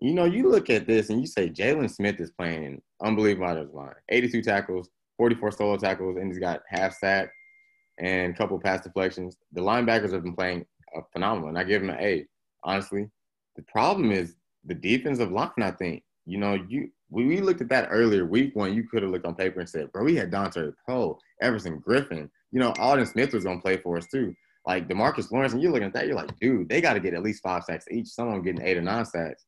You 0.00 0.12
know, 0.12 0.24
you 0.24 0.50
look 0.50 0.70
at 0.70 0.88
this 0.88 1.08
and 1.10 1.20
you 1.20 1.26
say 1.26 1.48
Jaylon 1.48 1.88
Smith 1.88 2.18
is 2.18 2.32
playing 2.32 2.82
unbelievable 3.02 3.46
out 3.46 3.58
of 3.58 3.66
his 3.66 3.74
line. 3.74 3.94
82 4.08 4.42
tackles, 4.42 4.90
44 5.16 5.52
solo 5.52 5.76
tackles, 5.76 6.16
and 6.16 6.28
he's 6.28 6.38
got 6.38 6.62
half 6.68 6.96
sack 6.96 7.30
and 7.98 8.34
a 8.34 8.36
couple 8.36 8.58
pass 8.58 8.82
deflections. 8.82 9.36
The 9.52 9.60
linebackers 9.60 10.12
have 10.12 10.22
been 10.22 10.34
playing 10.34 10.66
phenomenal, 11.12 11.48
and 11.48 11.58
I 11.58 11.64
give 11.64 11.80
them 11.80 11.90
an 11.90 12.00
A. 12.00 12.26
Honestly, 12.62 13.08
the 13.56 13.62
problem 13.62 14.10
is 14.10 14.36
the 14.64 14.74
defensive 14.74 15.30
line. 15.30 15.50
I 15.58 15.70
think 15.70 16.02
you 16.26 16.38
know 16.38 16.54
you 16.68 16.90
we, 17.10 17.26
we 17.26 17.40
looked 17.40 17.60
at 17.60 17.68
that 17.68 17.88
earlier 17.90 18.24
week 18.26 18.56
one. 18.56 18.74
You 18.74 18.88
could 18.88 19.02
have 19.02 19.12
looked 19.12 19.26
on 19.26 19.34
paper 19.34 19.60
and 19.60 19.68
said, 19.68 19.92
"Bro, 19.92 20.04
we 20.04 20.16
had 20.16 20.30
Dontari 20.30 20.72
Poe, 20.88 21.18
Everson 21.42 21.80
Griffen. 21.80 22.28
You 22.52 22.60
know, 22.60 22.72
Aldon 22.78 23.06
Smith 23.06 23.32
was 23.32 23.44
gonna 23.44 23.60
play 23.60 23.76
for 23.76 23.96
us 23.96 24.06
too." 24.06 24.34
Like 24.66 24.88
Demarcus 24.88 25.30
Lawrence, 25.30 25.52
and 25.52 25.62
you're 25.62 25.72
looking 25.72 25.88
at 25.88 25.92
that, 25.92 26.06
you're 26.06 26.16
like, 26.16 26.38
dude, 26.40 26.70
they 26.70 26.80
got 26.80 26.94
to 26.94 27.00
get 27.00 27.12
at 27.12 27.22
least 27.22 27.42
five 27.42 27.64
sacks 27.64 27.84
each. 27.90 28.08
Someone 28.08 28.40
getting 28.40 28.62
eight 28.62 28.78
or 28.78 28.82
nine 28.82 29.04
sacks. 29.04 29.44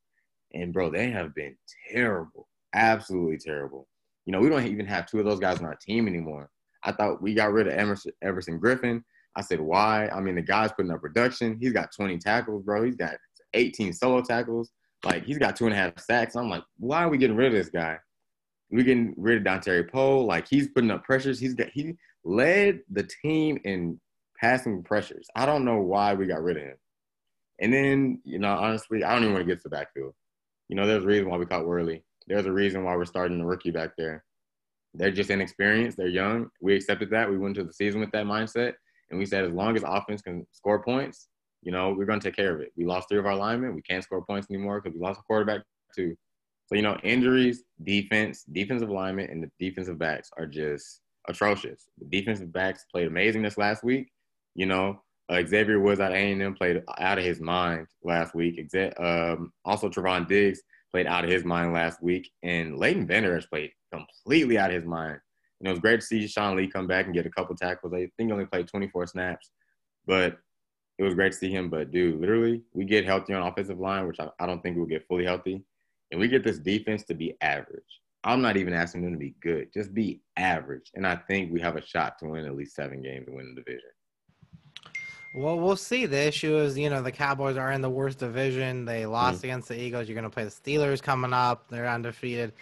And 0.53 0.71
bro, 0.71 0.91
they 0.91 1.09
have 1.09 1.33
been 1.33 1.57
terrible, 1.91 2.47
absolutely 2.75 3.39
terrible. 3.39 3.87
You 4.27 4.33
know, 4.33 4.41
we 4.41 4.49
don't 4.49 4.67
even 4.67 4.85
have 4.85 5.05
two 5.05 5.19
of 5.19 5.25
those 5.25 5.39
guys 5.39 5.59
on 5.59 5.65
our 5.65 5.77
team 5.81 6.05
anymore. 6.05 6.49
I 6.83 6.91
thought 6.91 7.21
we 7.21 7.33
got 7.33 7.53
rid 7.53 7.67
of 7.67 7.73
Emerson, 7.73 8.11
Everson 8.21 8.59
Griffen. 8.59 9.01
I 9.37 9.41
said, 9.41 9.61
why? 9.61 10.09
I 10.09 10.19
mean, 10.19 10.35
the 10.35 10.41
guy's 10.41 10.73
putting 10.73 10.91
up 10.91 10.99
production. 10.99 11.57
He's 11.61 11.71
got 11.71 11.93
20 11.95 12.17
tackles, 12.17 12.63
bro. 12.63 12.83
He's 12.83 12.97
got 12.97 13.15
18 13.53 13.93
solo 13.93 14.21
tackles. 14.21 14.69
Like, 15.05 15.23
he's 15.23 15.37
got 15.37 15.55
two 15.55 15.65
and 15.65 15.73
a 15.73 15.77
half 15.77 15.97
sacks. 16.01 16.35
I'm 16.35 16.49
like, 16.49 16.63
why 16.77 17.03
are 17.03 17.09
we 17.09 17.17
getting 17.17 17.37
rid 17.37 17.47
of 17.47 17.53
this 17.53 17.69
guy? 17.69 17.97
We're 18.69 18.83
getting 18.83 19.13
rid 19.15 19.37
of 19.37 19.43
Dontari 19.43 19.89
Poe. 19.89 20.19
Like, 20.19 20.45
he's 20.49 20.67
putting 20.67 20.91
up 20.91 21.05
pressures. 21.05 21.39
He's 21.39 21.53
got 21.53 21.69
he 21.69 21.93
led 22.25 22.81
the 22.91 23.07
team 23.23 23.59
in 23.63 23.97
passing 24.37 24.83
pressures. 24.83 25.27
I 25.37 25.45
don't 25.45 25.63
know 25.63 25.79
why 25.79 26.15
we 26.15 26.27
got 26.27 26.43
rid 26.43 26.57
of 26.57 26.63
him. 26.63 26.75
And 27.61 27.73
then, 27.73 28.21
you 28.25 28.39
know, 28.39 28.53
honestly, 28.53 29.05
I 29.05 29.13
don't 29.13 29.23
even 29.23 29.35
want 29.35 29.47
to 29.47 29.51
get 29.51 29.61
to 29.63 29.69
the 29.69 29.75
backfield. 29.75 30.13
You 30.67 30.75
know, 30.75 30.85
there's 30.85 31.05
a 31.05 31.07
reason 31.07 31.29
why 31.29 31.37
we 31.37 31.45
caught 31.45 31.65
Worley. 31.65 32.03
There's 32.27 32.45
a 32.45 32.51
reason 32.51 32.83
why 32.83 32.95
we're 32.95 33.05
starting 33.05 33.39
the 33.39 33.45
rookie 33.45 33.71
back 33.71 33.91
there. 33.97 34.23
They're 34.93 35.11
just 35.11 35.29
inexperienced. 35.29 35.97
They're 35.97 36.07
young. 36.07 36.49
We 36.61 36.75
accepted 36.75 37.09
that. 37.11 37.29
We 37.29 37.37
went 37.37 37.57
into 37.57 37.67
the 37.67 37.73
season 37.73 37.99
with 38.01 38.11
that 38.11 38.25
mindset. 38.25 38.73
And 39.09 39.19
we 39.19 39.25
said, 39.25 39.45
as 39.45 39.51
long 39.51 39.75
as 39.75 39.83
offense 39.85 40.21
can 40.21 40.45
score 40.51 40.83
points, 40.83 41.29
you 41.61 41.71
know, 41.71 41.93
we're 41.97 42.05
going 42.05 42.19
to 42.19 42.27
take 42.27 42.35
care 42.35 42.53
of 42.53 42.61
it. 42.61 42.71
We 42.75 42.85
lost 42.85 43.09
three 43.09 43.19
of 43.19 43.25
our 43.25 43.35
linemen. 43.35 43.75
We 43.75 43.81
can't 43.81 44.03
score 44.03 44.23
points 44.23 44.47
anymore 44.49 44.81
because 44.81 44.95
we 44.95 45.01
lost 45.01 45.19
a 45.19 45.23
quarterback 45.23 45.61
too. 45.95 46.15
So, 46.67 46.75
you 46.75 46.81
know, 46.81 46.97
injuries, 47.03 47.63
defense, 47.83 48.43
defensive 48.51 48.89
alignment, 48.89 49.31
and 49.31 49.41
the 49.41 49.49
defensive 49.59 49.97
backs 49.97 50.29
are 50.37 50.45
just 50.45 51.01
atrocious. 51.29 51.87
The 51.97 52.05
defensive 52.05 52.51
backs 52.51 52.85
played 52.91 53.07
amazing 53.07 53.41
this 53.41 53.57
last 53.57 53.83
week. 53.83 54.11
You 54.55 54.65
know, 54.65 55.01
uh, 55.29 55.43
Xavier 55.45 55.79
Woods 55.79 55.99
out 55.99 56.11
of 56.11 56.17
A&M 56.17 56.55
played 56.55 56.83
out 56.99 57.17
of 57.17 57.23
his 57.23 57.39
mind 57.39 57.87
last 58.03 58.35
week. 58.35 58.59
Um, 58.99 59.51
also, 59.63 59.89
Trevon 59.89 60.27
Diggs 60.27 60.61
played 60.91 61.07
out 61.07 61.23
of 61.23 61.29
his 61.29 61.43
mind 61.43 61.73
last 61.73 62.01
week. 62.01 62.29
And 62.43 62.77
Leighton 62.77 63.05
Bender 63.05 63.35
has 63.35 63.45
played 63.45 63.71
completely 63.91 64.57
out 64.57 64.69
of 64.69 64.75
his 64.75 64.85
mind. 64.85 65.19
You 65.59 65.65
know, 65.65 65.71
it's 65.71 65.79
great 65.79 66.01
to 66.01 66.05
see 66.05 66.27
Sean 66.27 66.55
Lee 66.55 66.67
come 66.67 66.87
back 66.87 67.05
and 67.05 67.15
get 67.15 67.25
a 67.25 67.31
couple 67.31 67.55
tackles. 67.55 67.93
I 67.93 68.09
think 68.17 68.29
he 68.29 68.31
only 68.31 68.45
played 68.45 68.67
24 68.67 69.07
snaps, 69.07 69.49
but 70.05 70.37
it 70.99 71.03
was 71.03 71.15
great 71.15 71.31
to 71.31 71.37
see 71.37 71.51
him. 71.51 71.69
But, 71.69 71.91
dude, 71.91 72.19
literally, 72.19 72.61
we 72.73 72.85
get 72.85 73.05
healthy 73.05 73.33
on 73.33 73.47
offensive 73.47 73.79
line, 73.79 74.07
which 74.07 74.19
I, 74.19 74.29
I 74.39 74.45
don't 74.45 74.61
think 74.61 74.77
we'll 74.77 74.85
get 74.85 75.07
fully 75.07 75.25
healthy. 75.25 75.63
And 76.11 76.19
we 76.19 76.27
get 76.27 76.43
this 76.43 76.59
defense 76.59 77.03
to 77.05 77.15
be 77.15 77.35
average. 77.41 78.01
I'm 78.23 78.41
not 78.41 78.57
even 78.57 78.73
asking 78.73 79.03
them 79.03 79.13
to 79.13 79.17
be 79.17 79.35
good, 79.41 79.69
just 79.73 79.93
be 79.93 80.21
average. 80.35 80.91
And 80.95 81.07
I 81.07 81.15
think 81.15 81.51
we 81.51 81.61
have 81.61 81.75
a 81.75 81.85
shot 81.85 82.19
to 82.19 82.27
win 82.27 82.45
at 82.45 82.55
least 82.55 82.75
seven 82.75 83.01
games 83.01 83.27
and 83.27 83.35
win 83.35 83.53
the 83.55 83.61
division. 83.61 83.89
Well, 85.33 85.59
we'll 85.59 85.75
see. 85.75 86.05
The 86.05 86.27
issue 86.27 86.57
is, 86.57 86.77
you 86.77 86.89
know, 86.89 87.01
the 87.01 87.11
Cowboys 87.11 87.57
are 87.57 87.71
in 87.71 87.81
the 87.81 87.89
worst 87.89 88.19
division. 88.19 88.85
They 88.85 89.05
lost 89.05 89.43
against 89.43 89.67
the 89.67 89.79
Eagles. 89.79 90.07
You're 90.07 90.15
going 90.15 90.23
to 90.23 90.29
play 90.29 90.45
the 90.45 90.49
Steelers 90.49 91.01
coming 91.01 91.33
up. 91.33 91.67
They're 91.69 91.87
undefeated. 91.87 92.53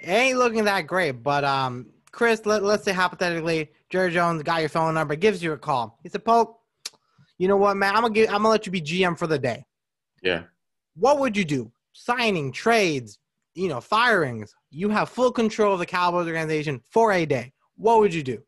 It 0.00 0.08
ain't 0.08 0.38
looking 0.38 0.64
that 0.64 0.86
great. 0.86 1.22
But 1.22 1.44
um, 1.44 1.86
Chris, 2.10 2.44
let, 2.44 2.62
let's 2.62 2.84
say 2.84 2.92
hypothetically, 2.92 3.70
Jerry 3.90 4.10
Jones 4.10 4.42
got 4.42 4.60
your 4.60 4.68
phone 4.68 4.94
number, 4.94 5.14
gives 5.14 5.42
you 5.42 5.52
a 5.52 5.58
call. 5.58 5.98
He 6.02 6.08
said, 6.08 6.24
"Polk, 6.24 6.58
you 7.38 7.48
know 7.48 7.56
what, 7.56 7.76
man? 7.76 7.94
I'm 7.94 8.02
gonna 8.02 8.14
give, 8.14 8.28
I'm 8.28 8.36
gonna 8.36 8.48
let 8.48 8.66
you 8.66 8.72
be 8.72 8.80
GM 8.80 9.18
for 9.18 9.26
the 9.26 9.38
day. 9.38 9.64
Yeah. 10.22 10.44
What 10.96 11.18
would 11.18 11.36
you 11.36 11.44
do? 11.44 11.70
Signing, 11.92 12.52
trades, 12.52 13.18
you 13.54 13.68
know, 13.68 13.80
firings. 13.80 14.54
You 14.70 14.88
have 14.90 15.08
full 15.08 15.32
control 15.32 15.74
of 15.74 15.78
the 15.78 15.86
Cowboys 15.86 16.26
organization 16.26 16.80
for 16.90 17.12
a 17.12 17.26
day. 17.26 17.52
What 17.76 18.00
would 18.00 18.14
you 18.14 18.22
do? 18.22 18.42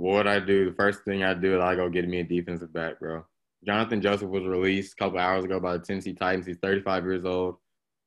What 0.00 0.26
I 0.26 0.40
do? 0.40 0.64
The 0.64 0.74
first 0.76 1.04
thing 1.04 1.22
I 1.24 1.34
do 1.34 1.56
is 1.56 1.60
I 1.62 1.74
go 1.74 1.90
get 1.90 2.08
me 2.08 2.20
a 2.20 2.24
defensive 2.24 2.72
back, 2.72 2.98
bro. 3.00 3.22
Jonathan 3.66 4.00
Joseph 4.00 4.30
was 4.30 4.44
released 4.44 4.94
a 4.94 4.96
couple 4.96 5.18
hours 5.18 5.44
ago 5.44 5.60
by 5.60 5.74
the 5.74 5.84
Tennessee 5.84 6.14
Titans. 6.14 6.46
He's 6.46 6.56
35 6.56 7.04
years 7.04 7.26
old. 7.26 7.56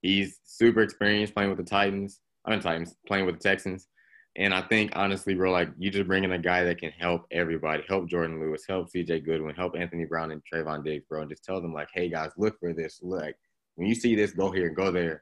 He's 0.02 0.40
super 0.44 0.82
experienced 0.82 1.36
playing 1.36 1.52
with 1.52 1.60
the 1.60 1.64
Titans. 1.64 2.20
I 2.46 2.50
mean 2.50 2.62
Titans 2.62 2.96
playing 3.06 3.28
with 3.28 3.36
the 3.36 3.48
Texans. 3.48 3.90
And 4.36 4.56
I 4.56 4.62
think 4.64 4.94
honestly, 4.96 5.36
bro, 5.36 5.52
like 5.52 5.70
you 5.78 5.92
just 5.92 6.08
bring 6.08 6.24
in 6.24 6.32
a 6.32 6.40
guy 6.40 6.64
that 6.64 6.80
can 6.80 6.90
help 6.94 7.28
everybody, 7.30 7.84
help 7.88 8.10
Jourdan 8.10 8.40
Lewis, 8.40 8.66
help 8.68 8.92
CJ 8.92 9.24
Goodwin, 9.24 9.54
help 9.54 9.76
Anthony 9.78 10.06
Brown 10.06 10.32
and 10.32 10.42
Trevon 10.52 10.84
Diggs, 10.84 11.06
bro, 11.08 11.22
and 11.22 11.30
just 11.30 11.46
tell 11.46 11.62
them 11.62 11.76
like, 11.76 11.90
hey 11.94 12.10
guys, 12.10 12.32
look 12.38 12.60
for 12.60 12.74
this. 12.74 13.02
Look, 13.04 13.36
when 13.76 13.88
you 13.88 13.94
see 13.94 14.16
this, 14.16 14.32
go 14.32 14.50
here 14.50 14.66
and 14.66 14.76
go 14.76 14.92
there. 14.92 15.22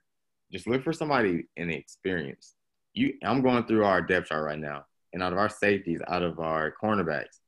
Just 0.54 0.68
look 0.68 0.86
for 0.86 0.94
somebody 0.94 1.48
in 1.58 1.68
the 1.68 1.76
experience. 1.76 2.56
You, 2.94 3.16
I'm 3.26 3.42
going 3.42 3.66
through 3.66 3.84
our 3.84 4.02
depth 4.02 4.30
chart 4.30 4.46
right 4.46 4.58
now, 4.58 4.86
and 5.14 5.22
out 5.22 5.34
of 5.34 5.40
our 5.40 5.50
safeties, 5.50 6.02
out 6.08 6.24
of 6.24 6.40
our 6.40 6.74
cornerbacks, 6.82 7.40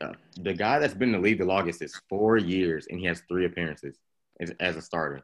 uh, 0.00 0.12
the 0.40 0.52
guy 0.52 0.78
that's 0.78 0.94
been 0.94 1.14
in 1.14 1.20
the 1.20 1.26
league 1.26 1.38
the 1.38 1.44
longest 1.44 1.82
is 1.82 2.00
four 2.08 2.36
years, 2.36 2.86
and 2.90 3.00
he 3.00 3.06
has 3.06 3.22
three 3.28 3.46
appearances 3.46 3.98
as, 4.40 4.52
as 4.60 4.76
a 4.76 4.82
starter. 4.82 5.22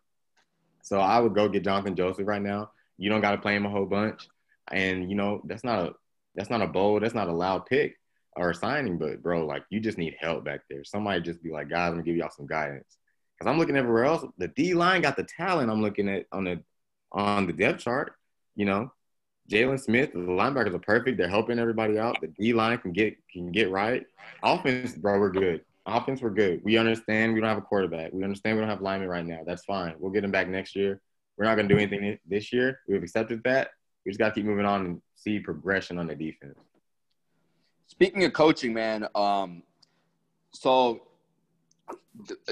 So 0.83 0.99
I 0.99 1.21
would 1.21 1.35
go 1.35 1.49
get 1.49 1.65
Jonathan 1.65 1.95
Joseph 1.95 2.27
right 2.27 2.43
now. 2.43 2.71
You 2.99 3.11
don't 3.11 3.21
got 3.21 3.33
to 3.33 3.39
play 3.39 3.55
him 3.55 3.67
a 3.67 3.71
whole 3.71 3.87
bunch, 3.87 4.27
and 4.71 5.11
you 5.11 5.17
know 5.17 5.43
that's 5.45 5.65
not 5.65 5.79
a 5.81 5.93
that's 6.35 6.51
not 6.51 6.62
a 6.62 6.67
bold, 6.67 7.03
that's 7.03 7.15
not 7.15 7.29
a 7.29 7.33
loud 7.33 7.67
pick 7.67 7.97
or 8.37 8.55
signing, 8.55 8.99
but 8.99 9.23
bro, 9.23 9.45
like 9.45 9.65
you 9.71 9.81
just 9.81 9.99
need 9.99 10.17
help 10.19 10.45
back 10.45 10.61
there. 10.71 10.85
Somebody 10.85 11.21
just 11.21 11.43
be 11.43 11.51
like, 11.51 11.69
guys, 11.69 11.89
I'm 11.89 11.95
gonna 11.95 12.03
give 12.03 12.17
y'all 12.17 12.31
some 12.35 12.47
guidance. 12.47 12.97
Cause 13.39 13.49
I'm 13.49 13.59
looking 13.59 13.77
everywhere 13.77 14.05
else. 14.05 14.25
The 14.39 14.49
D 14.49 14.75
line 14.75 15.03
got 15.03 15.17
the 15.17 15.25
talent. 15.25 15.71
I'm 15.71 15.83
looking 15.83 16.09
at 16.09 16.27
on 16.33 16.45
the 16.45 16.62
on 17.11 17.47
the 17.47 17.53
depth 17.53 17.81
chart. 17.81 18.15
You 18.55 18.67
know, 18.67 18.93
Jaylon 19.53 19.79
Smith, 19.79 20.13
the 20.13 20.19
linebackers 20.19 20.75
are 20.75 20.79
perfect. 20.79 21.19
They're 21.19 21.29
helping 21.29 21.59
everybody 21.59 21.99
out. 21.99 22.19
The 22.23 22.29
D 22.29 22.55
line 22.55 22.79
can 22.79 22.93
get 22.93 23.17
can 23.31 23.53
get 23.53 23.71
right. 23.71 24.07
Offense, 24.43 24.95
bro, 24.95 25.19
we're 25.21 25.31
good. 25.31 25.63
Offense, 25.85 26.23
we're 26.23 26.31
good. 26.31 26.63
We 26.65 26.79
understand 26.79 27.35
we 27.35 27.41
don't 27.41 27.51
have 27.51 27.59
a 27.59 27.63
quarterback. 27.63 28.15
We 28.15 28.25
understand 28.25 28.57
we 28.57 28.63
don't 28.63 28.71
have 28.71 28.81
linemen 28.81 29.11
right 29.11 29.27
now. 29.27 29.41
That's 29.45 29.63
fine. 29.67 29.95
We'll 29.99 30.11
get 30.11 30.23
them 30.23 30.31
back 30.31 30.49
next 30.49 30.75
year. 30.75 31.03
We're 31.37 31.45
not 31.45 31.57
gonna 31.57 31.69
do 31.69 31.77
anything 31.77 32.19
this 32.27 32.51
year. 32.51 32.81
We've 32.89 33.03
accepted 33.03 33.43
that. 33.45 33.73
We 34.07 34.11
just 34.11 34.19
gotta 34.19 34.35
keep 34.35 34.47
moving 34.47 34.65
on 34.65 34.87
and 34.87 35.03
see 35.17 35.39
progression 35.39 35.99
on 35.99 36.07
the 36.07 36.15
defense. 36.15 36.59
Speaking 37.89 38.25
of 38.25 38.33
coaching, 38.33 38.73
man, 38.73 39.07
um, 39.15 39.65
so 40.53 41.03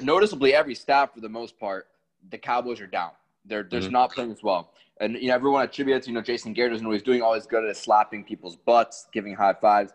noticeably 0.02 0.52
every 0.52 0.74
stat 0.74 1.14
for 1.14 1.20
the 1.20 1.30
most 1.30 1.58
part, 1.58 1.88
the 2.30 2.36
Cowboys 2.36 2.78
are 2.78 2.86
down. 2.86 3.12
They're 3.50 3.64
just 3.64 3.88
mm-hmm. 3.88 3.92
not 3.92 4.12
playing 4.12 4.30
as 4.32 4.42
well. 4.42 4.72
And 5.00 5.16
you 5.16 5.28
know, 5.28 5.34
everyone 5.34 5.62
attributes, 5.62 6.06
you 6.06 6.14
know, 6.14 6.22
Jason 6.22 6.54
Garrett 6.54 6.72
doesn't 6.72 6.86
know 6.86 6.92
he's 6.92 7.02
doing 7.02 7.20
all 7.20 7.34
he's 7.34 7.46
good 7.46 7.64
at 7.64 7.76
slapping 7.76 8.24
people's 8.24 8.56
butts, 8.56 9.08
giving 9.12 9.34
high 9.34 9.54
fives. 9.54 9.92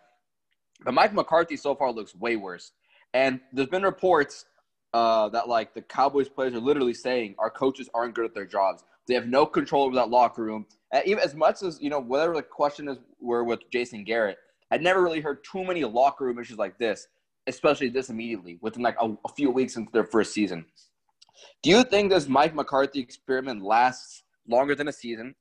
But 0.84 0.94
Mike 0.94 1.14
McCarthy 1.14 1.56
so 1.56 1.74
far 1.74 1.92
looks 1.92 2.14
way 2.14 2.36
worse. 2.36 2.74
And 3.14 3.40
there's 3.54 3.70
been 3.70 3.84
reports 3.84 4.46
uh, 4.94 5.30
that 5.30 5.48
like 5.48 5.74
the 5.74 5.82
Cowboys 5.82 6.28
players 6.28 6.54
are 6.54 6.60
literally 6.60 6.94
saying 6.94 7.36
our 7.40 7.50
coaches 7.50 7.90
aren't 7.94 8.14
good 8.14 8.26
at 8.26 8.34
their 8.34 8.46
jobs. 8.46 8.84
They 9.08 9.14
have 9.14 9.28
no 9.28 9.46
control 9.46 9.86
over 9.86 9.96
that 9.96 10.10
locker 10.10 10.44
room. 10.44 10.66
And 10.92 11.06
even 11.06 11.24
as 11.24 11.34
much 11.34 11.64
as 11.64 11.80
you 11.82 11.90
know, 11.90 12.00
whatever 12.00 12.36
the 12.36 12.42
question 12.42 12.90
is, 12.90 12.98
were 13.22 13.44
with 13.44 13.60
Jason 13.72 14.04
Garrett, 14.04 14.38
I'd 14.72 14.82
never 14.82 15.02
really 15.02 15.22
heard 15.22 15.44
too 15.44 15.64
many 15.64 15.84
locker 15.84 16.26
room 16.26 16.40
issues 16.40 16.58
like 16.58 16.78
this, 16.78 17.08
especially 17.48 17.90
this 17.90 18.10
immediately 18.10 18.58
within 18.62 18.82
like 18.82 18.98
a, 19.00 19.16
a 19.26 19.30
few 19.36 19.52
weeks 19.52 19.76
into 19.78 19.92
their 19.92 20.06
first 20.06 20.34
season. 20.34 20.66
Do 21.64 21.70
you 21.70 21.84
think 21.84 22.12
this 22.12 22.28
Mike 22.28 22.56
McCarthy 22.56 23.00
experiment 23.00 23.64
lasts 23.64 24.24
longer 24.48 24.76
than 24.76 24.88
a 24.88 24.92
season? 24.92 25.36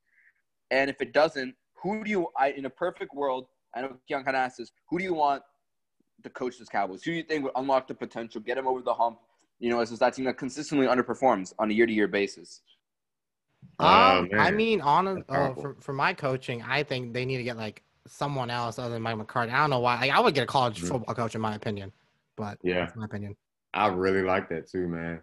And 0.70 0.90
if 0.90 1.00
it 1.00 1.12
doesn't, 1.12 1.54
who 1.82 2.04
do 2.04 2.10
you, 2.10 2.28
I, 2.38 2.50
in 2.50 2.64
a 2.66 2.70
perfect 2.70 3.14
world, 3.14 3.46
I 3.74 3.82
know 3.82 3.96
Keon 4.08 4.24
kind 4.24 4.36
of 4.36 4.40
asked 4.40 4.58
this, 4.58 4.72
who 4.88 4.98
do 4.98 5.04
you 5.04 5.14
want 5.14 5.42
to 6.22 6.30
coach 6.30 6.58
this 6.58 6.68
Cowboys? 6.68 7.02
Who 7.02 7.10
do 7.10 7.16
you 7.16 7.22
think 7.22 7.44
would 7.44 7.52
unlock 7.56 7.86
the 7.86 7.94
potential, 7.94 8.40
get 8.40 8.56
him 8.56 8.66
over 8.66 8.80
the 8.80 8.94
hump, 8.94 9.18
you 9.58 9.68
know, 9.68 9.80
as 9.80 9.96
that 9.98 10.14
team 10.14 10.24
that 10.24 10.38
consistently 10.38 10.86
underperforms 10.86 11.52
on 11.58 11.70
a 11.70 11.74
year 11.74 11.86
to 11.86 11.92
year 11.92 12.08
basis? 12.08 12.62
Um, 13.78 14.28
oh, 14.32 14.38
I 14.38 14.50
mean, 14.50 14.80
on 14.80 15.08
a, 15.08 15.32
uh, 15.32 15.54
for, 15.54 15.76
for 15.80 15.92
my 15.92 16.14
coaching, 16.14 16.62
I 16.62 16.82
think 16.82 17.12
they 17.12 17.24
need 17.24 17.38
to 17.38 17.42
get 17.42 17.56
like 17.56 17.82
someone 18.06 18.50
else 18.50 18.78
other 18.78 18.90
than 18.90 19.02
Mike 19.02 19.16
McCarthy. 19.16 19.52
I 19.52 19.58
don't 19.58 19.70
know 19.70 19.80
why. 19.80 19.98
Like, 19.98 20.10
I 20.10 20.20
would 20.20 20.34
get 20.34 20.44
a 20.44 20.46
college 20.46 20.78
mm-hmm. 20.78 20.88
football 20.88 21.14
coach, 21.14 21.34
in 21.34 21.40
my 21.40 21.54
opinion. 21.54 21.92
But 22.36 22.58
yeah, 22.62 22.90
my 22.94 23.04
opinion. 23.04 23.36
I 23.72 23.88
really 23.88 24.22
like 24.22 24.48
that 24.50 24.70
too, 24.70 24.86
man. 24.86 25.20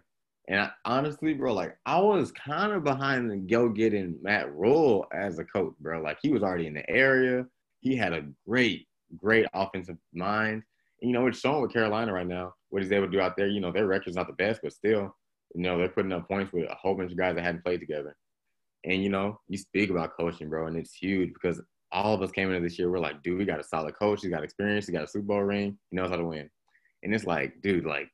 And 0.52 0.60
I, 0.60 0.70
honestly, 0.84 1.32
bro, 1.32 1.54
like 1.54 1.78
I 1.86 1.98
was 1.98 2.30
kind 2.30 2.72
of 2.72 2.84
behind 2.84 3.30
the 3.30 3.38
go 3.38 3.70
getting 3.70 4.18
Matt 4.20 4.54
Rhule 4.54 5.06
as 5.10 5.38
a 5.38 5.44
coach, 5.44 5.72
bro. 5.80 6.02
Like 6.02 6.18
he 6.20 6.30
was 6.30 6.42
already 6.42 6.66
in 6.66 6.74
the 6.74 6.88
area. 6.90 7.46
He 7.80 7.96
had 7.96 8.12
a 8.12 8.26
great, 8.46 8.86
great 9.16 9.46
offensive 9.54 9.96
mind. 10.12 10.62
And, 11.00 11.10
you 11.10 11.14
know, 11.14 11.26
it's 11.26 11.40
showing 11.40 11.62
with 11.62 11.72
Carolina 11.72 12.12
right 12.12 12.26
now. 12.26 12.52
What 12.68 12.82
he's 12.82 12.92
able 12.92 13.06
to 13.06 13.10
do 13.10 13.18
out 13.18 13.34
there. 13.34 13.48
You 13.48 13.60
know, 13.60 13.72
their 13.72 13.86
record's 13.86 14.14
not 14.14 14.26
the 14.26 14.34
best, 14.34 14.60
but 14.62 14.74
still, 14.74 15.16
you 15.54 15.62
know, 15.62 15.78
they're 15.78 15.88
putting 15.88 16.12
up 16.12 16.28
points 16.28 16.52
with 16.52 16.68
a 16.68 16.74
whole 16.74 16.96
bunch 16.96 17.12
of 17.12 17.16
guys 17.16 17.34
that 17.34 17.44
hadn't 17.44 17.64
played 17.64 17.80
together. 17.80 18.14
And 18.84 19.02
you 19.02 19.08
know, 19.08 19.40
you 19.48 19.56
speak 19.56 19.88
about 19.88 20.18
coaching, 20.18 20.50
bro, 20.50 20.66
and 20.66 20.76
it's 20.76 20.92
huge 20.92 21.32
because 21.32 21.62
all 21.92 22.12
of 22.12 22.20
us 22.20 22.30
came 22.30 22.50
into 22.50 22.60
this 22.60 22.78
year. 22.78 22.90
We're 22.90 22.98
like, 22.98 23.22
dude, 23.22 23.38
we 23.38 23.46
got 23.46 23.60
a 23.60 23.64
solid 23.64 23.94
coach. 23.98 24.20
He's 24.20 24.30
got 24.30 24.44
experience. 24.44 24.84
He 24.84 24.92
got 24.92 25.04
a 25.04 25.08
Super 25.08 25.24
Bowl 25.24 25.40
ring. 25.40 25.78
He 25.90 25.96
knows 25.96 26.10
how 26.10 26.16
to 26.16 26.26
win. 26.26 26.50
And 27.02 27.14
it's 27.14 27.24
like, 27.24 27.54
dude, 27.62 27.86
like 27.86 28.10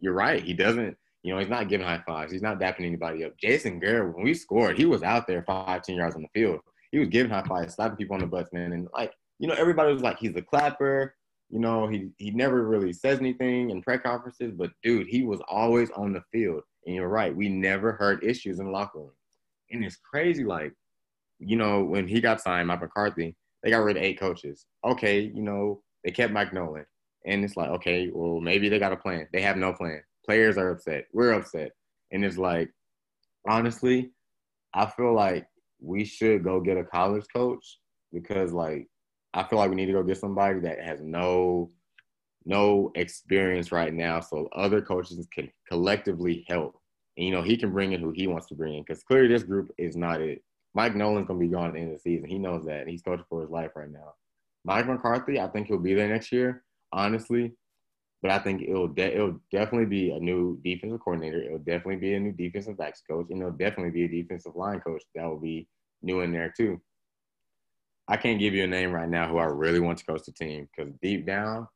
you're 0.00 0.14
right. 0.14 0.42
He 0.42 0.54
doesn't. 0.54 0.96
You 1.22 1.32
know, 1.32 1.38
he's 1.38 1.48
not 1.48 1.68
giving 1.68 1.86
high 1.86 2.02
fives. 2.06 2.32
He's 2.32 2.42
not 2.42 2.58
dapping 2.58 2.84
anybody 2.84 3.24
up. 3.24 3.36
Jason 3.38 3.78
Garrett, 3.78 4.14
when 4.14 4.24
we 4.24 4.34
scored, 4.34 4.76
he 4.76 4.86
was 4.86 5.02
out 5.02 5.26
there 5.26 5.44
15 5.46 5.96
yards 5.96 6.16
on 6.16 6.22
the 6.22 6.28
field. 6.34 6.60
He 6.90 6.98
was 6.98 7.08
giving 7.08 7.30
high 7.30 7.44
fives, 7.44 7.74
slapping 7.74 7.96
people 7.96 8.14
on 8.14 8.20
the 8.20 8.26
butts, 8.26 8.52
man. 8.52 8.72
And 8.72 8.88
like, 8.92 9.12
you 9.38 9.46
know, 9.46 9.54
everybody 9.54 9.92
was 9.92 10.02
like, 10.02 10.18
he's 10.18 10.34
a 10.36 10.42
clapper. 10.42 11.14
You 11.48 11.58
know, 11.58 11.86
he 11.86 12.10
he 12.16 12.30
never 12.30 12.66
really 12.66 12.92
says 12.92 13.18
anything 13.18 13.70
in 13.70 13.82
press 13.82 14.00
conferences, 14.02 14.52
but 14.56 14.70
dude, 14.82 15.06
he 15.06 15.22
was 15.22 15.40
always 15.48 15.90
on 15.90 16.12
the 16.12 16.22
field. 16.32 16.62
And 16.86 16.96
you're 16.96 17.08
right, 17.08 17.34
we 17.34 17.48
never 17.48 17.92
heard 17.92 18.24
issues 18.24 18.58
in 18.58 18.66
the 18.66 18.72
locker 18.72 18.98
room. 18.98 19.10
And 19.70 19.84
it's 19.84 19.96
crazy, 19.96 20.44
like, 20.44 20.72
you 21.38 21.56
know, 21.56 21.84
when 21.84 22.08
he 22.08 22.20
got 22.20 22.40
signed, 22.40 22.68
Mike 22.68 22.80
McCarthy, 22.80 23.36
they 23.62 23.70
got 23.70 23.84
rid 23.84 23.96
of 23.96 24.02
eight 24.02 24.18
coaches. 24.18 24.66
Okay, 24.84 25.20
you 25.20 25.42
know, 25.42 25.82
they 26.04 26.10
kept 26.10 26.32
Mike 26.32 26.52
Nolan. 26.52 26.86
And 27.26 27.44
it's 27.44 27.56
like, 27.56 27.70
okay, 27.70 28.10
well, 28.12 28.40
maybe 28.40 28.68
they 28.68 28.78
got 28.78 28.92
a 28.92 28.96
plan. 28.96 29.28
They 29.32 29.42
have 29.42 29.56
no 29.56 29.72
plan. 29.72 30.02
Players 30.24 30.56
are 30.58 30.70
upset. 30.70 31.06
We're 31.12 31.32
upset. 31.32 31.72
And 32.12 32.24
it's 32.24 32.38
like, 32.38 32.70
honestly, 33.48 34.10
I 34.74 34.86
feel 34.86 35.14
like 35.14 35.46
we 35.80 36.04
should 36.04 36.44
go 36.44 36.60
get 36.60 36.76
a 36.76 36.84
college 36.84 37.24
coach 37.34 37.78
because 38.12 38.52
like 38.52 38.86
I 39.34 39.42
feel 39.44 39.58
like 39.58 39.70
we 39.70 39.76
need 39.76 39.86
to 39.86 39.92
go 39.92 40.02
get 40.02 40.18
somebody 40.18 40.60
that 40.60 40.80
has 40.80 41.00
no 41.00 41.70
no 42.44 42.90
experience 42.94 43.72
right 43.72 43.92
now 43.92 44.20
so 44.20 44.48
other 44.52 44.82
coaches 44.82 45.26
can 45.32 45.50
collectively 45.68 46.44
help. 46.48 46.76
And 47.16 47.26
you 47.26 47.32
know, 47.32 47.42
he 47.42 47.56
can 47.56 47.72
bring 47.72 47.92
in 47.92 48.00
who 48.00 48.10
he 48.10 48.26
wants 48.26 48.48
to 48.48 48.54
bring 48.54 48.74
in 48.74 48.82
because 48.82 49.02
clearly 49.04 49.28
this 49.28 49.42
group 49.42 49.70
is 49.78 49.96
not 49.96 50.20
it. 50.20 50.42
Mike 50.74 50.94
Nolan's 50.94 51.26
gonna 51.26 51.38
be 51.38 51.48
gone 51.48 51.68
at 51.68 51.74
the 51.74 51.80
end 51.80 51.92
of 51.92 51.96
the 51.96 52.00
season. 52.00 52.28
He 52.28 52.38
knows 52.38 52.64
that. 52.66 52.88
He's 52.88 53.02
coaching 53.02 53.26
for 53.28 53.42
his 53.42 53.50
life 53.50 53.72
right 53.76 53.90
now. 53.90 54.14
Mike 54.64 54.86
McCarthy, 54.86 55.40
I 55.40 55.48
think 55.48 55.66
he'll 55.66 55.78
be 55.78 55.94
there 55.94 56.08
next 56.08 56.32
year, 56.32 56.64
honestly. 56.92 57.52
But 58.22 58.30
I 58.30 58.38
think 58.38 58.62
it'll 58.62 58.88
de- 58.88 59.14
it'll 59.14 59.40
definitely 59.50 59.86
be 59.86 60.12
a 60.12 60.20
new 60.20 60.60
defensive 60.62 61.00
coordinator. 61.00 61.42
It'll 61.42 61.58
definitely 61.58 61.96
be 61.96 62.14
a 62.14 62.20
new 62.20 62.32
defensive 62.32 62.78
backs 62.78 63.02
coach, 63.08 63.26
and 63.30 63.40
it'll 63.40 63.52
definitely 63.52 63.90
be 63.90 64.04
a 64.04 64.22
defensive 64.22 64.54
line 64.54 64.80
coach 64.80 65.02
that 65.14 65.26
will 65.26 65.40
be 65.40 65.66
new 66.02 66.20
in 66.20 66.32
there 66.32 66.52
too. 66.56 66.80
I 68.08 68.16
can't 68.16 68.38
give 68.38 68.54
you 68.54 68.64
a 68.64 68.68
name 68.68 68.92
right 68.92 69.08
now 69.08 69.28
who 69.28 69.38
I 69.38 69.44
really 69.44 69.80
want 69.80 69.98
to 69.98 70.04
coach 70.04 70.22
the 70.24 70.32
team 70.32 70.68
because 70.76 70.92
deep 71.02 71.26
down, 71.26 71.66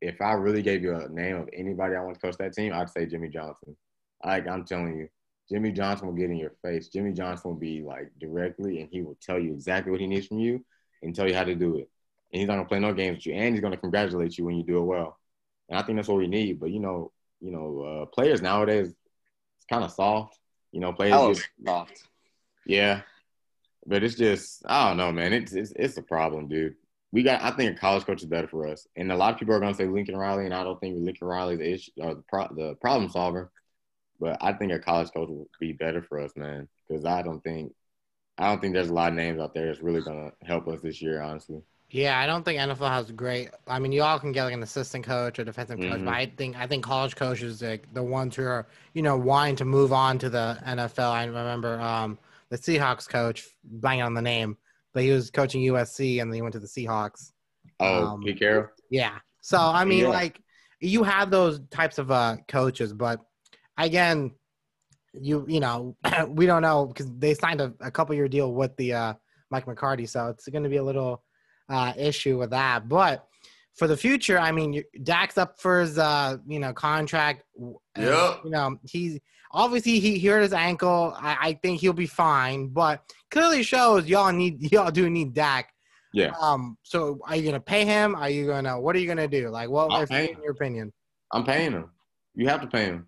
if 0.00 0.20
I 0.20 0.32
really 0.32 0.62
gave 0.62 0.82
you 0.82 0.94
a 0.94 1.08
name 1.08 1.36
of 1.36 1.48
anybody 1.52 1.94
I 1.96 2.02
want 2.02 2.14
to 2.14 2.20
coach 2.20 2.36
that 2.38 2.52
team, 2.52 2.72
I'd 2.72 2.90
say 2.90 3.06
Jimmy 3.06 3.28
Johnson. 3.28 3.76
Like 4.24 4.46
I'm 4.46 4.64
telling 4.64 4.96
you, 4.96 5.08
Jimmy 5.48 5.72
Johnson 5.72 6.08
will 6.08 6.14
get 6.14 6.30
in 6.30 6.36
your 6.36 6.54
face. 6.62 6.88
Jimmy 6.88 7.12
Johnson 7.12 7.50
will 7.50 7.58
be 7.58 7.82
like 7.82 8.10
directly, 8.20 8.80
and 8.80 8.88
he 8.90 9.02
will 9.02 9.16
tell 9.22 9.38
you 9.38 9.52
exactly 9.52 9.90
what 9.90 10.00
he 10.00 10.06
needs 10.06 10.26
from 10.26 10.38
you 10.38 10.64
and 11.02 11.14
tell 11.14 11.28
you 11.28 11.34
how 11.34 11.44
to 11.44 11.54
do 11.54 11.76
it. 11.76 11.88
And 12.32 12.40
he's 12.40 12.48
not 12.48 12.56
gonna 12.56 12.68
play 12.68 12.80
no 12.80 12.92
games 12.92 13.18
with 13.18 13.26
you, 13.26 13.34
and 13.34 13.54
he's 13.54 13.62
gonna 13.62 13.76
congratulate 13.76 14.36
you 14.36 14.44
when 14.44 14.56
you 14.56 14.64
do 14.64 14.78
it 14.78 14.84
well. 14.84 15.18
And 15.68 15.78
I 15.78 15.82
think 15.82 15.96
that's 15.96 16.08
what 16.08 16.18
we 16.18 16.26
need. 16.26 16.60
But 16.60 16.70
you 16.70 16.80
know, 16.80 17.12
you 17.40 17.50
know, 17.50 17.80
uh, 17.82 18.06
players 18.06 18.42
nowadays 18.42 18.88
it's 18.88 19.66
kind 19.70 19.84
of 19.84 19.92
soft. 19.92 20.38
You 20.72 20.80
know, 20.80 20.92
players 20.92 21.38
get, 21.38 21.48
soft. 21.66 22.02
Yeah, 22.66 23.02
but 23.86 24.02
it's 24.02 24.14
just 24.14 24.62
I 24.66 24.88
don't 24.88 24.96
know, 24.96 25.12
man. 25.12 25.32
It's 25.32 25.52
it's 25.52 25.72
it's 25.76 25.96
a 25.96 26.02
problem, 26.02 26.48
dude. 26.48 26.74
We 27.12 27.22
got. 27.22 27.42
I 27.42 27.50
think 27.52 27.76
a 27.76 27.80
college 27.80 28.04
coach 28.04 28.22
is 28.22 28.28
better 28.28 28.48
for 28.48 28.66
us, 28.66 28.86
and 28.96 29.10
a 29.10 29.16
lot 29.16 29.32
of 29.32 29.38
people 29.38 29.54
are 29.54 29.60
gonna 29.60 29.74
say 29.74 29.86
Lincoln 29.86 30.16
Riley, 30.16 30.44
and 30.44 30.54
I 30.54 30.64
don't 30.64 30.80
think 30.80 30.96
Lincoln 30.98 31.26
Riley 31.26 31.54
is 31.54 31.58
the 31.60 31.72
issue 31.72 31.90
or 31.98 32.14
the, 32.16 32.22
pro, 32.28 32.48
the 32.54 32.74
problem 32.80 33.10
solver. 33.10 33.50
But 34.18 34.38
I 34.40 34.52
think 34.52 34.72
a 34.72 34.78
college 34.78 35.10
coach 35.14 35.28
would 35.28 35.46
be 35.60 35.72
better 35.72 36.02
for 36.02 36.20
us, 36.20 36.32
man, 36.36 36.68
because 36.88 37.04
I 37.04 37.22
don't 37.22 37.42
think 37.42 37.72
I 38.38 38.48
don't 38.48 38.60
think 38.60 38.74
there's 38.74 38.90
a 38.90 38.94
lot 38.94 39.10
of 39.10 39.14
names 39.14 39.40
out 39.40 39.54
there 39.54 39.66
that's 39.66 39.80
really 39.80 40.02
gonna 40.02 40.32
help 40.42 40.68
us 40.68 40.80
this 40.80 41.00
year, 41.00 41.22
honestly. 41.22 41.62
Yeah, 41.90 42.18
I 42.18 42.26
don't 42.26 42.44
think 42.44 42.58
NFL 42.58 42.88
has 42.88 43.12
great. 43.12 43.50
I 43.68 43.78
mean, 43.78 43.92
you 43.92 44.02
all 44.02 44.18
can 44.18 44.32
get 44.32 44.44
like 44.44 44.54
an 44.54 44.62
assistant 44.62 45.04
coach 45.04 45.38
or 45.38 45.44
defensive 45.44 45.78
coach, 45.78 45.92
mm-hmm. 45.92 46.04
but 46.04 46.14
I 46.14 46.26
think 46.36 46.56
I 46.56 46.66
think 46.66 46.84
college 46.84 47.14
coaches 47.14 47.62
like 47.62 47.92
the 47.94 48.02
ones 48.02 48.34
who 48.34 48.42
are 48.42 48.66
you 48.92 49.02
know 49.02 49.16
wanting 49.16 49.56
to 49.56 49.64
move 49.64 49.92
on 49.92 50.18
to 50.18 50.28
the 50.28 50.58
NFL. 50.66 51.10
I 51.10 51.24
remember 51.26 51.80
um, 51.80 52.18
the 52.48 52.58
Seahawks 52.58 53.08
coach, 53.08 53.46
bang 53.64 54.02
on 54.02 54.14
the 54.14 54.22
name, 54.22 54.56
but 54.92 55.04
he 55.04 55.10
was 55.10 55.30
coaching 55.30 55.62
USC 55.62 56.20
and 56.20 56.30
then 56.30 56.34
he 56.34 56.42
went 56.42 56.54
to 56.54 56.58
the 56.58 56.66
Seahawks. 56.66 57.30
Oh, 57.78 58.06
um, 58.06 58.22
Pete 58.22 58.40
Carroll. 58.40 58.68
Yeah. 58.90 59.18
So 59.40 59.58
I 59.58 59.84
mean, 59.84 60.04
yeah. 60.04 60.08
like 60.08 60.40
you 60.80 61.04
have 61.04 61.30
those 61.30 61.60
types 61.70 61.98
of 61.98 62.10
uh, 62.10 62.36
coaches, 62.48 62.92
but 62.92 63.20
again, 63.78 64.32
you 65.12 65.46
you 65.48 65.60
know 65.60 65.96
we 66.28 66.46
don't 66.46 66.62
know 66.62 66.86
because 66.86 67.10
they 67.16 67.34
signed 67.34 67.60
a, 67.60 67.72
a 67.78 67.92
couple 67.92 68.16
year 68.16 68.26
deal 68.26 68.52
with 68.52 68.76
the 68.76 68.92
uh, 68.92 69.14
Mike 69.52 69.68
McCarthy, 69.68 70.06
so 70.06 70.28
it's 70.28 70.48
going 70.48 70.64
to 70.64 70.68
be 70.68 70.78
a 70.78 70.82
little 70.82 71.22
uh, 71.68 71.92
issue 71.96 72.38
with 72.38 72.50
that. 72.50 72.88
But 72.88 73.26
for 73.74 73.86
the 73.86 73.96
future, 73.96 74.38
I 74.38 74.52
mean, 74.52 74.82
Dak's 75.02 75.38
up 75.38 75.60
for 75.60 75.80
his 75.80 75.98
uh, 75.98 76.38
you 76.46 76.58
know 76.58 76.72
contract. 76.72 77.44
Yeah. 77.96 78.36
You 78.44 78.50
know 78.50 78.78
he's 78.84 79.18
obviously 79.52 80.00
he 80.00 80.18
hurt 80.24 80.42
his 80.42 80.52
ankle. 80.52 81.14
I, 81.16 81.36
I 81.40 81.52
think 81.54 81.80
he'll 81.80 81.92
be 81.92 82.06
fine, 82.06 82.68
but 82.68 83.02
clearly 83.30 83.62
shows 83.62 84.06
y'all 84.06 84.32
need 84.32 84.72
y'all 84.72 84.90
do 84.90 85.08
need 85.10 85.34
Dak. 85.34 85.72
Yeah. 86.12 86.32
Um. 86.40 86.78
So 86.82 87.20
are 87.24 87.36
you 87.36 87.44
gonna 87.44 87.60
pay 87.60 87.84
him? 87.84 88.14
Are 88.14 88.30
you 88.30 88.46
gonna 88.46 88.80
what 88.80 88.96
are 88.96 88.98
you 88.98 89.06
gonna 89.06 89.28
do? 89.28 89.48
Like, 89.50 89.68
what 89.68 90.02
if, 90.02 90.10
in 90.10 90.40
your 90.42 90.52
opinion? 90.52 90.92
I'm 91.32 91.44
paying 91.44 91.72
him. 91.72 91.90
You 92.34 92.48
have 92.48 92.60
to 92.60 92.66
pay 92.66 92.84
him 92.84 93.06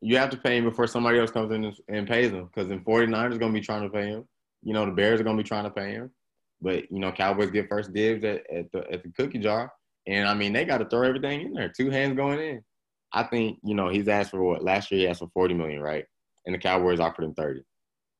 you 0.00 0.16
have 0.18 0.30
to 0.30 0.36
pay 0.36 0.58
him 0.58 0.64
before 0.64 0.86
somebody 0.86 1.18
else 1.18 1.30
comes 1.30 1.52
in 1.52 1.72
and 1.88 2.06
pays 2.06 2.30
him. 2.30 2.46
Because 2.46 2.68
then 2.68 2.80
49ers 2.80 3.34
are 3.34 3.38
going 3.38 3.52
to 3.52 3.60
be 3.60 3.60
trying 3.60 3.82
to 3.82 3.88
pay 3.88 4.08
him. 4.08 4.24
You 4.62 4.72
know, 4.72 4.86
the 4.86 4.92
Bears 4.92 5.20
are 5.20 5.24
going 5.24 5.36
to 5.36 5.42
be 5.42 5.48
trying 5.48 5.64
to 5.64 5.70
pay 5.70 5.92
him. 5.92 6.10
But, 6.60 6.90
you 6.90 6.98
know, 6.98 7.12
Cowboys 7.12 7.50
get 7.50 7.68
first 7.68 7.92
dibs 7.92 8.24
at, 8.24 8.48
at, 8.50 8.70
the, 8.72 8.90
at 8.90 9.02
the 9.02 9.10
cookie 9.10 9.38
jar. 9.38 9.72
And, 10.06 10.28
I 10.28 10.34
mean, 10.34 10.52
they 10.52 10.64
got 10.64 10.78
to 10.78 10.88
throw 10.88 11.02
everything 11.02 11.42
in 11.42 11.52
there. 11.52 11.68
Two 11.68 11.90
hands 11.90 12.16
going 12.16 12.40
in. 12.40 12.62
I 13.12 13.24
think, 13.24 13.58
you 13.64 13.74
know, 13.74 13.88
he's 13.88 14.08
asked 14.08 14.30
for 14.30 14.42
what? 14.42 14.62
Last 14.62 14.90
year 14.90 15.00
he 15.00 15.08
asked 15.08 15.20
for 15.20 15.30
40 15.32 15.54
million, 15.54 15.80
right? 15.80 16.04
And 16.44 16.54
the 16.54 16.58
Cowboys 16.58 17.00
offered 17.00 17.24
him 17.24 17.34
30. 17.34 17.62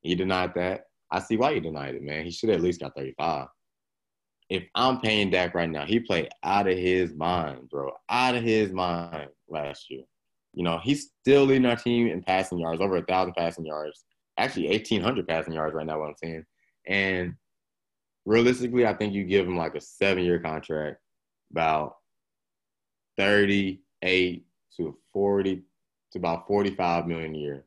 He 0.01 0.15
denied 0.15 0.53
that. 0.55 0.85
I 1.11 1.21
see 1.21 1.37
why 1.37 1.55
he 1.55 1.61
denied 1.61 1.95
it, 1.95 2.03
man. 2.03 2.25
He 2.25 2.31
should 2.31 2.49
have 2.49 2.59
at 2.59 2.65
least 2.65 2.81
got 2.81 2.95
35. 2.97 3.47
If 4.49 4.65
I'm 4.75 5.01
paying 5.01 5.31
Dak 5.31 5.55
right 5.55 5.69
now, 5.69 5.85
he 5.85 6.01
played 6.01 6.29
out 6.43 6.69
of 6.69 6.77
his 6.77 7.13
mind, 7.15 7.69
bro. 7.69 7.91
Out 8.09 8.37
of 8.37 8.43
his 8.43 8.73
mind 8.73 9.29
last 9.49 9.91
year. 9.91 10.03
You 10.55 10.63
know, 10.63 10.79
he's 10.83 11.11
still 11.21 11.45
leading 11.45 11.67
our 11.67 11.77
team 11.77 12.07
in 12.07 12.23
passing 12.23 12.59
yards, 12.59 12.81
over 12.81 12.97
a 12.97 13.05
thousand 13.05 13.35
passing 13.35 13.67
yards, 13.67 14.05
actually 14.39 14.69
eighteen 14.69 15.03
hundred 15.03 15.29
passing 15.29 15.53
yards 15.53 15.75
right 15.75 15.85
now. 15.85 15.99
What 15.99 16.09
I'm 16.09 16.15
saying, 16.23 16.45
and 16.87 17.35
realistically, 18.27 18.87
I 18.87 18.93
think 18.93 19.15
you 19.15 19.25
give 19.25 19.47
him 19.47 19.57
like 19.57 19.75
a 19.75 19.81
seven-year 19.81 20.41
contract, 20.41 20.99
about 21.51 21.97
thirty-eight 23.17 24.45
to 24.77 24.99
forty 25.13 25.63
to 26.13 26.19
about 26.19 26.47
45 26.47 27.07
million 27.07 27.35
a 27.35 27.39
year, 27.39 27.65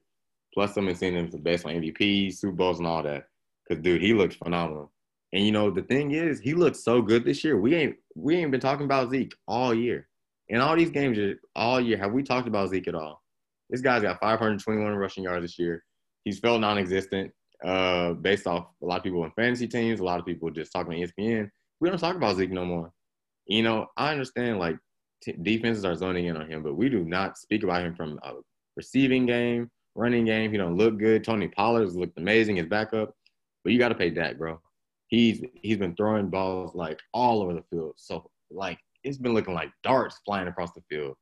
plus 0.54 0.74
some 0.74 0.88
incentives 0.88 1.36
based 1.36 1.66
on 1.66 1.74
MVP, 1.74 2.34
Super 2.34 2.54
Bowls, 2.54 2.80
and 2.80 2.88
all 2.88 3.04
that. 3.04 3.28
Because 3.68 3.84
dude, 3.84 4.02
he 4.02 4.14
looks 4.14 4.36
phenomenal. 4.36 4.92
And 5.34 5.46
you 5.46 5.52
know 5.52 5.70
the 5.70 5.84
thing 5.84 6.12
is, 6.12 6.40
he 6.40 6.54
looks 6.54 6.84
so 6.84 7.02
good 7.02 7.24
this 7.24 7.44
year. 7.44 7.60
We 7.60 7.76
ain't 7.76 7.96
we 8.16 8.36
ain't 8.36 8.52
been 8.52 8.60
talking 8.60 8.86
about 8.86 9.12
Zeke 9.12 9.34
all 9.48 9.74
year. 9.74 10.08
In 10.48 10.62
all 10.62 10.76
these 10.76 10.90
games 10.90 11.18
all 11.56 11.80
year, 11.80 11.98
have 11.98 12.12
we 12.12 12.24
talked 12.24 12.48
about 12.48 12.70
Zeke 12.70 12.88
at 12.88 12.96
all? 12.96 13.22
This 13.70 13.82
guy's 13.82 14.02
got 14.02 14.20
521 14.20 14.96
rushing 14.96 15.24
yards 15.24 15.44
this 15.44 15.60
year. 15.60 15.84
He's 16.24 16.40
felt 16.40 16.62
non-existent 16.62 17.32
uh, 17.64 18.14
based 18.14 18.48
off 18.48 18.68
a 18.82 18.86
lot 18.86 18.98
of 18.98 19.04
people 19.04 19.24
in 19.26 19.32
fantasy 19.32 19.68
teams, 19.68 20.00
a 20.00 20.04
lot 20.04 20.20
of 20.20 20.26
people 20.26 20.50
just 20.50 20.72
talking 20.72 20.94
on 20.94 21.00
ESPN. 21.00 21.50
We 21.80 21.90
don't 21.90 22.00
talk 22.00 22.16
about 22.16 22.38
Zeke 22.38 22.52
no 22.52 22.66
more. 22.66 22.92
You 23.48 23.64
know, 23.64 23.88
I 23.98 24.12
understand 24.12 24.60
like 24.60 24.78
t- 25.22 25.36
defenses 25.42 25.86
are 25.86 25.96
zoning 25.96 26.26
in 26.26 26.38
on 26.38 26.50
him, 26.50 26.64
but 26.64 26.76
we 26.76 26.90
do 26.90 27.04
not 27.04 27.38
speak 27.38 27.64
about 27.64 27.84
him 27.84 27.96
from 27.96 28.20
a 28.24 28.34
receiving 28.78 29.26
game, 29.26 29.70
running 29.96 30.26
game. 30.26 30.52
He 30.52 30.58
don't 30.58 30.78
look 30.78 30.98
good. 30.98 31.24
Tony 31.24 31.48
Pollard 31.48 31.84
has 31.84 31.96
looked 31.96 32.18
amazing, 32.18 32.58
his 32.58 32.68
backup, 32.68 33.14
but 33.64 33.74
you 33.74 33.80
got 33.80 33.90
to 33.90 33.96
pay 33.96 34.10
Dak, 34.10 34.38
bro. 34.38 34.60
He's 35.08 35.44
he's 35.56 35.78
been 35.78 35.96
throwing 35.96 36.30
balls 36.30 36.76
like 36.76 37.00
all 37.14 37.42
over 37.42 37.54
the 37.54 37.64
field. 37.70 37.94
So 37.98 38.30
like 38.52 38.78
it's 39.04 39.18
been 39.18 39.34
looking 39.34 39.54
like 39.54 39.72
darts 39.84 40.20
flying 40.26 40.48
across 40.48 40.72
the 40.74 40.82
field. 40.90 41.16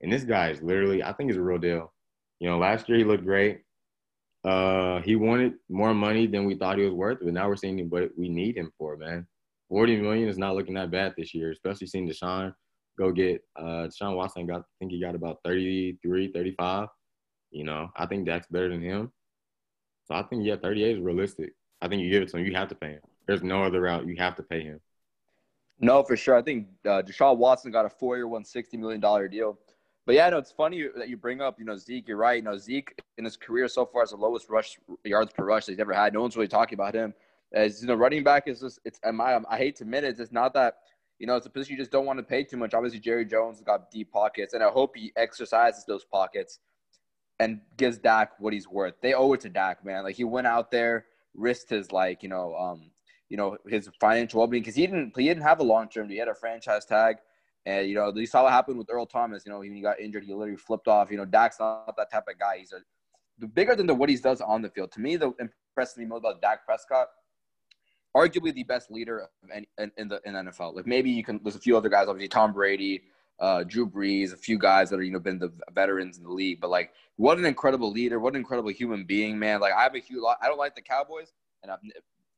And 0.00 0.12
this 0.12 0.24
guy 0.24 0.50
is 0.50 0.62
literally, 0.62 1.02
I 1.02 1.12
think 1.12 1.30
he's 1.30 1.36
a 1.36 1.42
real 1.42 1.58
deal. 1.58 1.92
You 2.40 2.48
know, 2.48 2.58
last 2.58 2.88
year 2.88 2.98
he 2.98 3.04
looked 3.04 3.24
great. 3.24 3.62
Uh, 4.48 5.02
he 5.02 5.14
wanted 5.14 5.52
more 5.68 5.92
money 5.92 6.26
than 6.26 6.46
we 6.46 6.54
thought 6.54 6.78
he 6.78 6.84
was 6.84 6.94
worth, 6.94 7.18
but 7.20 7.34
now 7.34 7.46
we're 7.46 7.56
seeing 7.56 7.78
what 7.90 8.10
we 8.16 8.30
need 8.30 8.56
him 8.56 8.72
for, 8.78 8.96
man. 8.96 9.26
40 9.68 10.00
million 10.00 10.26
is 10.26 10.38
not 10.38 10.54
looking 10.54 10.74
that 10.74 10.90
bad 10.90 11.12
this 11.18 11.34
year, 11.34 11.50
especially 11.50 11.86
seeing 11.86 12.08
Deshaun 12.08 12.54
go 12.98 13.12
get 13.12 13.42
uh 13.56 13.86
Deshaun 13.88 14.16
Watson 14.16 14.46
got 14.46 14.60
I 14.60 14.74
think 14.78 14.90
he 14.92 15.00
got 15.00 15.14
about 15.14 15.38
33, 15.44 16.32
35. 16.32 16.88
You 17.50 17.64
know, 17.64 17.90
I 17.94 18.06
think 18.06 18.26
that's 18.26 18.46
better 18.46 18.70
than 18.70 18.80
him. 18.80 19.12
So 20.06 20.14
I 20.14 20.22
think 20.22 20.46
yeah, 20.46 20.56
38 20.56 20.96
is 20.96 21.02
realistic. 21.02 21.52
I 21.82 21.88
think 21.88 22.02
you 22.02 22.10
give 22.10 22.22
it 22.22 22.30
to 22.30 22.38
him, 22.38 22.46
you 22.46 22.54
have 22.54 22.68
to 22.68 22.74
pay 22.74 22.92
him. 22.92 23.02
There's 23.26 23.42
no 23.42 23.62
other 23.62 23.82
route. 23.82 24.06
You 24.06 24.16
have 24.16 24.36
to 24.36 24.42
pay 24.42 24.62
him. 24.62 24.80
No, 25.78 26.02
for 26.02 26.16
sure. 26.16 26.36
I 26.36 26.42
think 26.42 26.68
uh, 26.86 27.02
Deshaun 27.02 27.36
Watson 27.36 27.70
got 27.70 27.84
a 27.84 27.90
four-year, 27.90 28.26
one 28.26 28.44
sixty 28.44 28.78
million 28.78 29.00
dollar 29.00 29.28
deal. 29.28 29.58
But 30.08 30.14
yeah, 30.14 30.30
no, 30.30 30.38
it's 30.38 30.50
funny 30.50 30.86
that 30.96 31.10
you 31.10 31.18
bring 31.18 31.42
up, 31.42 31.58
you 31.58 31.66
know, 31.66 31.76
Zeke. 31.76 32.08
You're 32.08 32.16
right. 32.16 32.38
You 32.38 32.42
know, 32.42 32.56
Zeke 32.56 32.98
in 33.18 33.26
his 33.26 33.36
career 33.36 33.68
so 33.68 33.84
far 33.84 34.04
is 34.04 34.08
the 34.08 34.16
lowest 34.16 34.48
rush 34.48 34.78
yards 35.04 35.34
per 35.34 35.44
rush 35.44 35.66
that 35.66 35.72
he's 35.72 35.80
ever 35.80 35.92
had. 35.92 36.14
No 36.14 36.22
one's 36.22 36.34
really 36.34 36.48
talking 36.48 36.76
about 36.76 36.94
him. 36.94 37.12
As 37.52 37.82
you 37.82 37.88
know, 37.88 37.94
running 37.94 38.24
back 38.24 38.48
is 38.48 38.60
just 38.60 38.80
it's. 38.86 38.98
I, 39.04 39.38
I 39.50 39.58
hate 39.58 39.76
to 39.76 39.84
admit 39.84 40.04
it, 40.04 40.18
it's 40.18 40.32
not 40.32 40.54
that 40.54 40.78
you 41.18 41.26
know 41.26 41.36
it's 41.36 41.44
a 41.44 41.50
position 41.50 41.76
you 41.76 41.82
just 41.82 41.90
don't 41.90 42.06
want 42.06 42.18
to 42.18 42.22
pay 42.22 42.42
too 42.42 42.56
much. 42.56 42.72
Obviously, 42.72 43.00
Jerry 43.00 43.26
Jones 43.26 43.60
got 43.60 43.90
deep 43.90 44.10
pockets, 44.10 44.54
and 44.54 44.62
I 44.62 44.70
hope 44.70 44.96
he 44.96 45.12
exercises 45.14 45.84
those 45.84 46.06
pockets 46.06 46.58
and 47.38 47.60
gives 47.76 47.98
Dak 47.98 48.32
what 48.38 48.54
he's 48.54 48.66
worth. 48.66 48.94
They 49.02 49.12
owe 49.12 49.34
it 49.34 49.40
to 49.42 49.50
Dak, 49.50 49.84
man. 49.84 50.04
Like 50.04 50.16
he 50.16 50.24
went 50.24 50.46
out 50.46 50.70
there, 50.70 51.04
risked 51.34 51.68
his 51.68 51.92
like 51.92 52.22
you 52.22 52.30
know 52.30 52.56
um 52.56 52.92
you 53.28 53.36
know 53.36 53.58
his 53.68 53.90
financial 54.00 54.38
well-being 54.38 54.62
because 54.62 54.74
he 54.74 54.86
didn't 54.86 55.12
he 55.18 55.24
didn't 55.24 55.42
have 55.42 55.60
a 55.60 55.64
long 55.64 55.86
term. 55.90 56.08
He 56.08 56.16
had 56.16 56.28
a 56.28 56.34
franchise 56.34 56.86
tag, 56.86 57.16
and 57.66 57.88
you 57.88 57.94
know 57.94 58.12
you 58.14 58.26
saw 58.26 58.44
what 58.44 58.52
happened 58.52 58.78
with 58.78 58.88
Earl 58.90 59.06
Thomas. 59.06 59.44
You 59.44 59.52
know 59.52 59.58
when 59.60 59.74
he 59.74 59.80
got 59.80 60.00
injured, 60.00 60.24
he 60.24 60.32
literally 60.32 60.56
flipped 60.56 60.88
off. 60.88 61.10
You 61.10 61.16
know 61.18 61.24
Dak's 61.24 61.60
not 61.60 61.94
that 61.96 62.10
type 62.10 62.24
of 62.28 62.38
guy. 62.38 62.58
He's 62.58 62.72
a 62.72 63.46
bigger 63.46 63.74
than 63.74 63.86
the 63.86 63.94
what 63.94 64.08
he 64.08 64.16
does 64.16 64.40
on 64.40 64.62
the 64.62 64.70
field. 64.70 64.92
To 64.92 65.00
me, 65.00 65.16
the 65.16 65.32
impresses 65.38 65.96
me 65.96 66.04
most 66.04 66.20
about 66.20 66.40
Dak 66.40 66.64
Prescott. 66.64 67.08
Arguably 68.16 68.52
the 68.52 68.64
best 68.64 68.90
leader 68.90 69.28
in, 69.54 69.66
in, 69.78 69.92
in 69.96 70.08
the 70.08 70.20
in 70.24 70.34
NFL. 70.34 70.74
Like 70.74 70.86
maybe 70.86 71.10
you 71.10 71.22
can. 71.22 71.40
There's 71.42 71.56
a 71.56 71.60
few 71.60 71.76
other 71.76 71.88
guys, 71.88 72.08
obviously 72.08 72.28
Tom 72.28 72.52
Brady, 72.52 73.02
uh, 73.38 73.64
Drew 73.64 73.88
Brees, 73.88 74.32
a 74.32 74.36
few 74.36 74.58
guys 74.58 74.90
that 74.90 74.98
are 74.98 75.02
you 75.02 75.12
know 75.12 75.20
been 75.20 75.38
the 75.38 75.52
veterans 75.72 76.18
in 76.18 76.24
the 76.24 76.32
league. 76.32 76.60
But 76.60 76.70
like, 76.70 76.92
what 77.16 77.38
an 77.38 77.44
incredible 77.44 77.92
leader! 77.92 78.18
What 78.18 78.32
an 78.32 78.40
incredible 78.40 78.70
human 78.70 79.04
being, 79.04 79.38
man. 79.38 79.60
Like 79.60 79.72
I 79.74 79.82
have 79.82 79.94
a 79.94 79.98
huge. 79.98 80.22
I 80.40 80.46
don't 80.48 80.58
like 80.58 80.74
the 80.74 80.82
Cowboys, 80.82 81.32
and 81.62 81.70
I've 81.70 81.80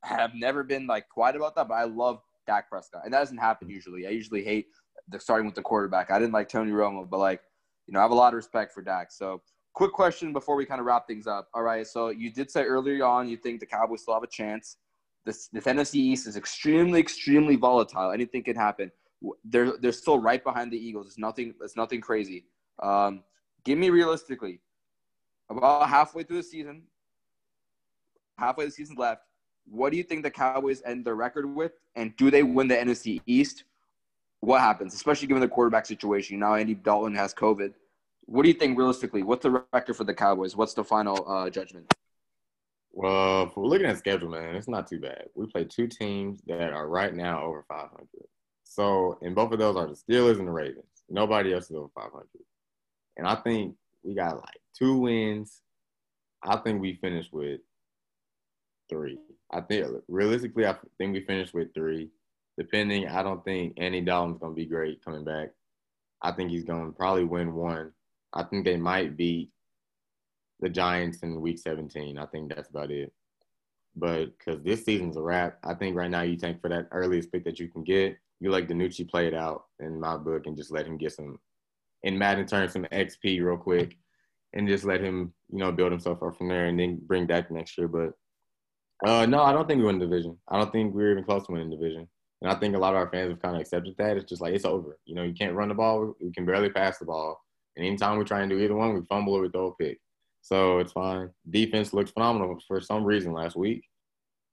have 0.03 0.35
never 0.35 0.63
been 0.63 0.87
like 0.87 1.09
quiet 1.09 1.37
about 1.37 1.55
that, 1.57 1.69
but 1.69 1.75
I 1.75 1.85
love 1.85 2.21
Dak 2.47 2.69
Prescott, 2.69 3.03
and 3.05 3.15
that 3.15 3.21
doesn't 3.21 3.39
happen 3.39 3.69
usually. 3.69 4.07
I 4.07 4.11
usually 4.11 4.43
hate 4.43 4.69
the 5.11 5.21
starting 5.21 5.47
with 5.47 5.55
the 5.55 5.63
quarterback. 5.63 6.11
I 6.11 6.19
didn't 6.19 6.33
like 6.33 6.49
Tony 6.49 6.71
Romo, 6.71 7.09
but 7.09 7.19
like 7.19 7.43
you 7.87 7.95
know, 7.95 8.01
I 8.01 8.03
have 8.03 8.11
a 8.11 8.15
lot 8.15 8.29
of 8.29 8.35
respect 8.35 8.73
for 8.73 8.83
Dak. 8.83 9.11
So, 9.11 9.43
quick 9.75 9.93
question 9.93 10.33
before 10.33 10.57
we 10.57 10.65
kind 10.65 10.81
of 10.81 10.87
wrap 10.87 11.07
things 11.07 11.27
up. 11.27 11.49
All 11.55 11.63
right, 11.63 11.87
so 11.87 12.09
you 12.09 12.33
did 12.33 12.51
say 12.51 12.63
earlier 12.63 13.05
on 13.05 13.29
you 13.29 13.37
think 13.37 13.61
the 13.61 13.67
Cowboys 13.67 14.03
still 14.03 14.15
have 14.15 14.23
a 14.23 14.29
chance. 14.29 14.77
This 15.25 15.49
the 15.49 15.61
NFC 15.61 15.97
East 15.97 16.27
is 16.27 16.37
extremely, 16.37 17.01
extremely 17.01 17.57
volatile. 17.57 18.11
Anything 18.11 18.43
can 18.43 18.57
happen. 18.57 18.91
They're 19.45 19.77
they're 19.79 19.93
still 19.93 20.19
right 20.19 20.43
behind 20.43 20.73
the 20.73 20.79
Eagles. 20.79 21.07
It's 21.07 21.19
nothing. 21.19 21.55
It's 21.63 21.77
nothing 21.77 22.01
crazy. 22.01 22.47
Um, 22.83 23.23
give 23.65 23.79
me 23.79 23.91
realistically, 23.91 24.61
about 25.51 25.89
halfway 25.89 26.23
through 26.23 26.39
the 26.39 26.43
season, 26.43 26.83
halfway 28.39 28.65
the 28.65 28.71
season 28.71 28.97
left 28.97 29.23
what 29.71 29.91
do 29.91 29.97
you 29.97 30.03
think 30.03 30.23
the 30.23 30.31
Cowboys 30.31 30.83
end 30.85 31.05
their 31.05 31.15
record 31.15 31.47
with? 31.47 31.73
And 31.95 32.17
do 32.17 32.31
they 32.31 32.43
win 32.43 32.69
the 32.69 32.75
NFC 32.75 33.21
East? 33.27 33.65
What 34.41 34.61
happens, 34.61 34.95
especially 34.95 35.29
given 35.29 35.41
the 35.43 35.49
quarterback 35.49 35.87
situation? 35.87 36.39
Now 36.39 36.55
Andy 36.55 36.75
Dalton 36.75 37.15
has 37.15 37.35
COVID. 37.35 37.75
What 38.27 38.43
do 38.43 38.49
you 38.49 38.55
think 38.55 38.79
realistically? 38.79 39.23
What's 39.23 39.43
the 39.43 39.65
record 39.73 39.97
for 39.97 40.05
the 40.05 40.15
Cowboys? 40.15 40.57
What's 40.57 40.75
the 40.75 40.85
final 40.85 41.29
uh, 41.29 41.51
judgment? 41.51 41.93
Well, 42.93 43.53
we're 43.55 43.67
looking 43.67 43.87
at 43.87 43.99
schedule, 43.99 44.31
man, 44.31 44.57
it's 44.57 44.69
not 44.69 44.89
too 44.89 45.01
bad. 45.01 45.27
We 45.35 45.47
play 45.47 45.65
two 45.65 45.87
teams 45.87 46.41
that 46.47 46.73
are 46.73 46.89
right 46.89 47.15
now 47.15 47.43
over 47.43 47.65
500. 47.69 48.07
So, 48.65 49.19
and 49.23 49.35
both 49.35 49.53
of 49.53 49.59
those 49.59 49.77
are 49.77 49.87
the 49.87 49.95
Steelers 49.95 50.39
and 50.39 50.47
the 50.47 50.53
Ravens. 50.53 50.85
Nobody 51.09 51.53
else 51.53 51.71
is 51.71 51.77
over 51.77 51.89
500. 51.95 52.27
And 53.17 53.27
I 53.27 53.37
think 53.37 53.75
we 54.03 54.15
got 54.15 54.37
like 54.37 54.61
two 54.77 54.97
wins. 54.97 55.61
I 56.43 56.57
think 56.57 56.81
we 56.81 56.95
finished 56.95 57.33
with 57.33 57.61
three. 58.89 59.19
I 59.53 59.61
think 59.61 59.87
realistically, 60.09 60.67
I 60.67 60.77
think 60.99 61.13
we 61.13 61.25
finished 61.25 61.55
with 61.55 61.75
three. 61.75 62.09
Depending, 62.61 63.09
I 63.09 63.23
don't 63.23 63.43
think 63.43 63.73
Andy 63.79 64.03
Dalton's 64.03 64.37
gonna 64.37 64.53
be 64.53 64.67
great 64.67 65.03
coming 65.03 65.25
back. 65.25 65.49
I 66.21 66.31
think 66.31 66.51
he's 66.51 66.65
gonna 66.65 66.93
probably 66.93 67.25
win 67.25 67.55
one. 67.55 67.93
I 68.35 68.43
think 68.43 68.67
they 68.67 68.77
might 68.77 69.17
beat 69.17 69.51
the 70.61 70.69
Giants 70.69 71.21
in 71.21 71.41
Week 71.41 71.59
17. 71.59 72.19
I 72.19 72.27
think 72.27 72.55
that's 72.55 72.69
about 72.69 72.91
it. 72.91 73.15
But 73.97 74.37
because 74.37 74.63
this 74.63 74.85
season's 74.85 75.17
a 75.17 75.23
wrap, 75.23 75.57
I 75.65 75.73
think 75.73 75.97
right 75.97 76.11
now 76.11 76.21
you 76.21 76.37
tank 76.37 76.61
for 76.61 76.69
that 76.69 76.89
earliest 76.93 77.33
pick 77.33 77.45
that 77.45 77.59
you 77.59 77.69
can 77.69 77.83
get. 77.83 78.19
You 78.41 78.51
like 78.51 78.69
DiNucci 78.69 79.09
play 79.09 79.27
it 79.27 79.33
out 79.33 79.65
in 79.79 79.99
my 79.99 80.19
book 80.19 80.47
and 80.47 80.55
just 80.55 80.71
let 80.71 80.87
him 80.87 80.99
get 80.99 81.13
some 81.15 81.39
in 82.03 82.19
Madden 82.19 82.47
turn 82.47 82.69
some 82.69 82.85
XP 82.93 83.43
real 83.43 83.57
quick 83.57 83.97
and 84.53 84.69
just 84.69 84.85
let 84.85 85.01
him, 85.01 85.33
you 85.49 85.61
know, 85.61 85.73
build 85.73 85.93
himself 85.93 86.23
up 86.23 86.37
from 86.37 86.49
there 86.49 86.67
and 86.67 86.79
then 86.79 87.01
bring 87.07 87.25
back 87.25 87.51
next 87.51 87.79
year. 87.79 87.89
But 87.89 88.13
uh, 89.09 89.25
no, 89.25 89.43
I 89.43 89.55
don't 89.55 89.67
think 89.67 89.79
we 89.79 89.87
win 89.87 89.99
the 89.99 90.05
division. 90.05 90.37
I 90.47 90.59
don't 90.59 90.71
think 90.71 90.95
we're 90.95 91.13
even 91.13 91.25
close 91.25 91.47
to 91.47 91.53
winning 91.53 91.71
the 91.71 91.77
division. 91.77 92.07
And 92.43 92.51
I 92.51 92.55
think 92.55 92.75
a 92.75 92.79
lot 92.79 92.95
of 92.95 92.97
our 92.97 93.11
fans 93.11 93.31
have 93.31 93.43
kind 93.43 93.57
of 93.57 93.61
accepted 93.61 93.95
that. 93.99 94.17
It's 94.17 94.29
just 94.29 94.41
like 94.41 94.55
it's 94.55 94.65
over. 94.65 94.99
You 95.05 95.15
know, 95.15 95.23
you 95.23 95.35
can't 95.35 95.55
run 95.55 95.69
the 95.69 95.75
ball. 95.75 96.15
We 96.21 96.33
can 96.33 96.47
barely 96.47 96.71
pass 96.71 96.99
the 96.99 97.05
ball. 97.05 97.41
And 97.77 97.87
anytime 97.87 98.19
we 98.19 98.25
try 98.25 98.41
and 98.41 98.51
do 98.51 98.59
either 98.59 98.75
one, 98.75 98.95
we 98.95 99.01
fumble 99.09 99.35
or 99.35 99.43
we 99.43 99.51
throw 99.51 99.69
a 99.69 99.75
pick. 99.75 100.01
So 100.43 100.79
it's 100.79 100.93
fine. 100.93 101.31
Defense 101.51 101.93
looked 101.93 102.13
phenomenal 102.13 102.59
for 102.67 102.81
some 102.81 103.05
reason 103.05 103.33
last 103.33 103.57
week. 103.57 103.85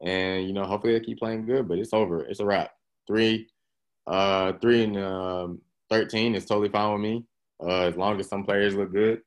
And, 0.04 0.46
you 0.46 0.54
know, 0.54 0.66
hopefully 0.66 0.94
they 0.94 1.04
keep 1.04 1.20
playing 1.20 1.46
good, 1.46 1.68
but 1.68 1.80
it's 1.80 1.94
over. 1.94 2.26
It's 2.26 2.42
a 2.42 2.46
wrap. 2.46 2.72
Three, 3.08 3.48
uh, 4.06 4.54
three 4.62 4.84
and 4.84 4.98
um, 4.98 5.62
13 5.90 6.36
is 6.36 6.46
totally 6.46 6.70
fine 6.70 6.94
with 6.94 7.02
me. 7.02 7.24
Uh, 7.64 7.86
as 7.88 7.96
long 7.96 8.20
as 8.20 8.28
some 8.28 8.44
players 8.44 8.76
look 8.76 8.92
good. 8.92 9.22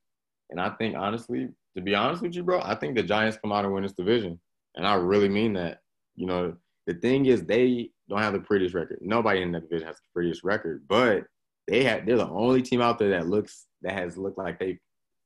And 0.51 0.61
I 0.61 0.71
think 0.71 0.97
honestly, 0.97 1.49
to 1.77 1.83
be 1.83 1.95
honest 1.95 2.23
with 2.23 2.35
you, 2.35 2.43
bro, 2.43 2.61
I 2.61 2.75
think 2.75 2.95
the 2.95 3.03
Giants 3.03 3.39
come 3.41 3.53
out 3.53 3.65
and 3.65 3.73
win 3.73 3.83
this 3.83 3.93
division. 3.93 4.39
And 4.77 4.87
I 4.87 4.95
really 4.95 5.29
mean 5.29 5.55
that. 5.55 5.81
You 6.15 6.27
know, 6.27 6.57
the 6.87 6.95
thing 6.95 7.27
is 7.27 7.45
they 7.45 7.91
don't 8.11 8.21
have 8.21 8.33
the 8.33 8.41
prettiest 8.41 8.75
record. 8.75 8.99
Nobody 9.01 9.41
in 9.41 9.53
that 9.53 9.63
division 9.63 9.87
has 9.87 9.97
the 9.97 10.03
prettiest 10.13 10.45
record, 10.45 10.85
but 10.89 11.25
they 11.69 11.85
had 11.85 12.05
they're 12.05 12.17
the 12.17 12.29
only 12.29 12.61
team 12.61 12.83
out 12.83 12.99
there 12.99 13.11
that 13.11 13.29
looks 13.29 13.67
that 13.83 13.93
has 13.93 14.19
looked 14.19 14.37
like 14.37 14.59
they 14.59 14.79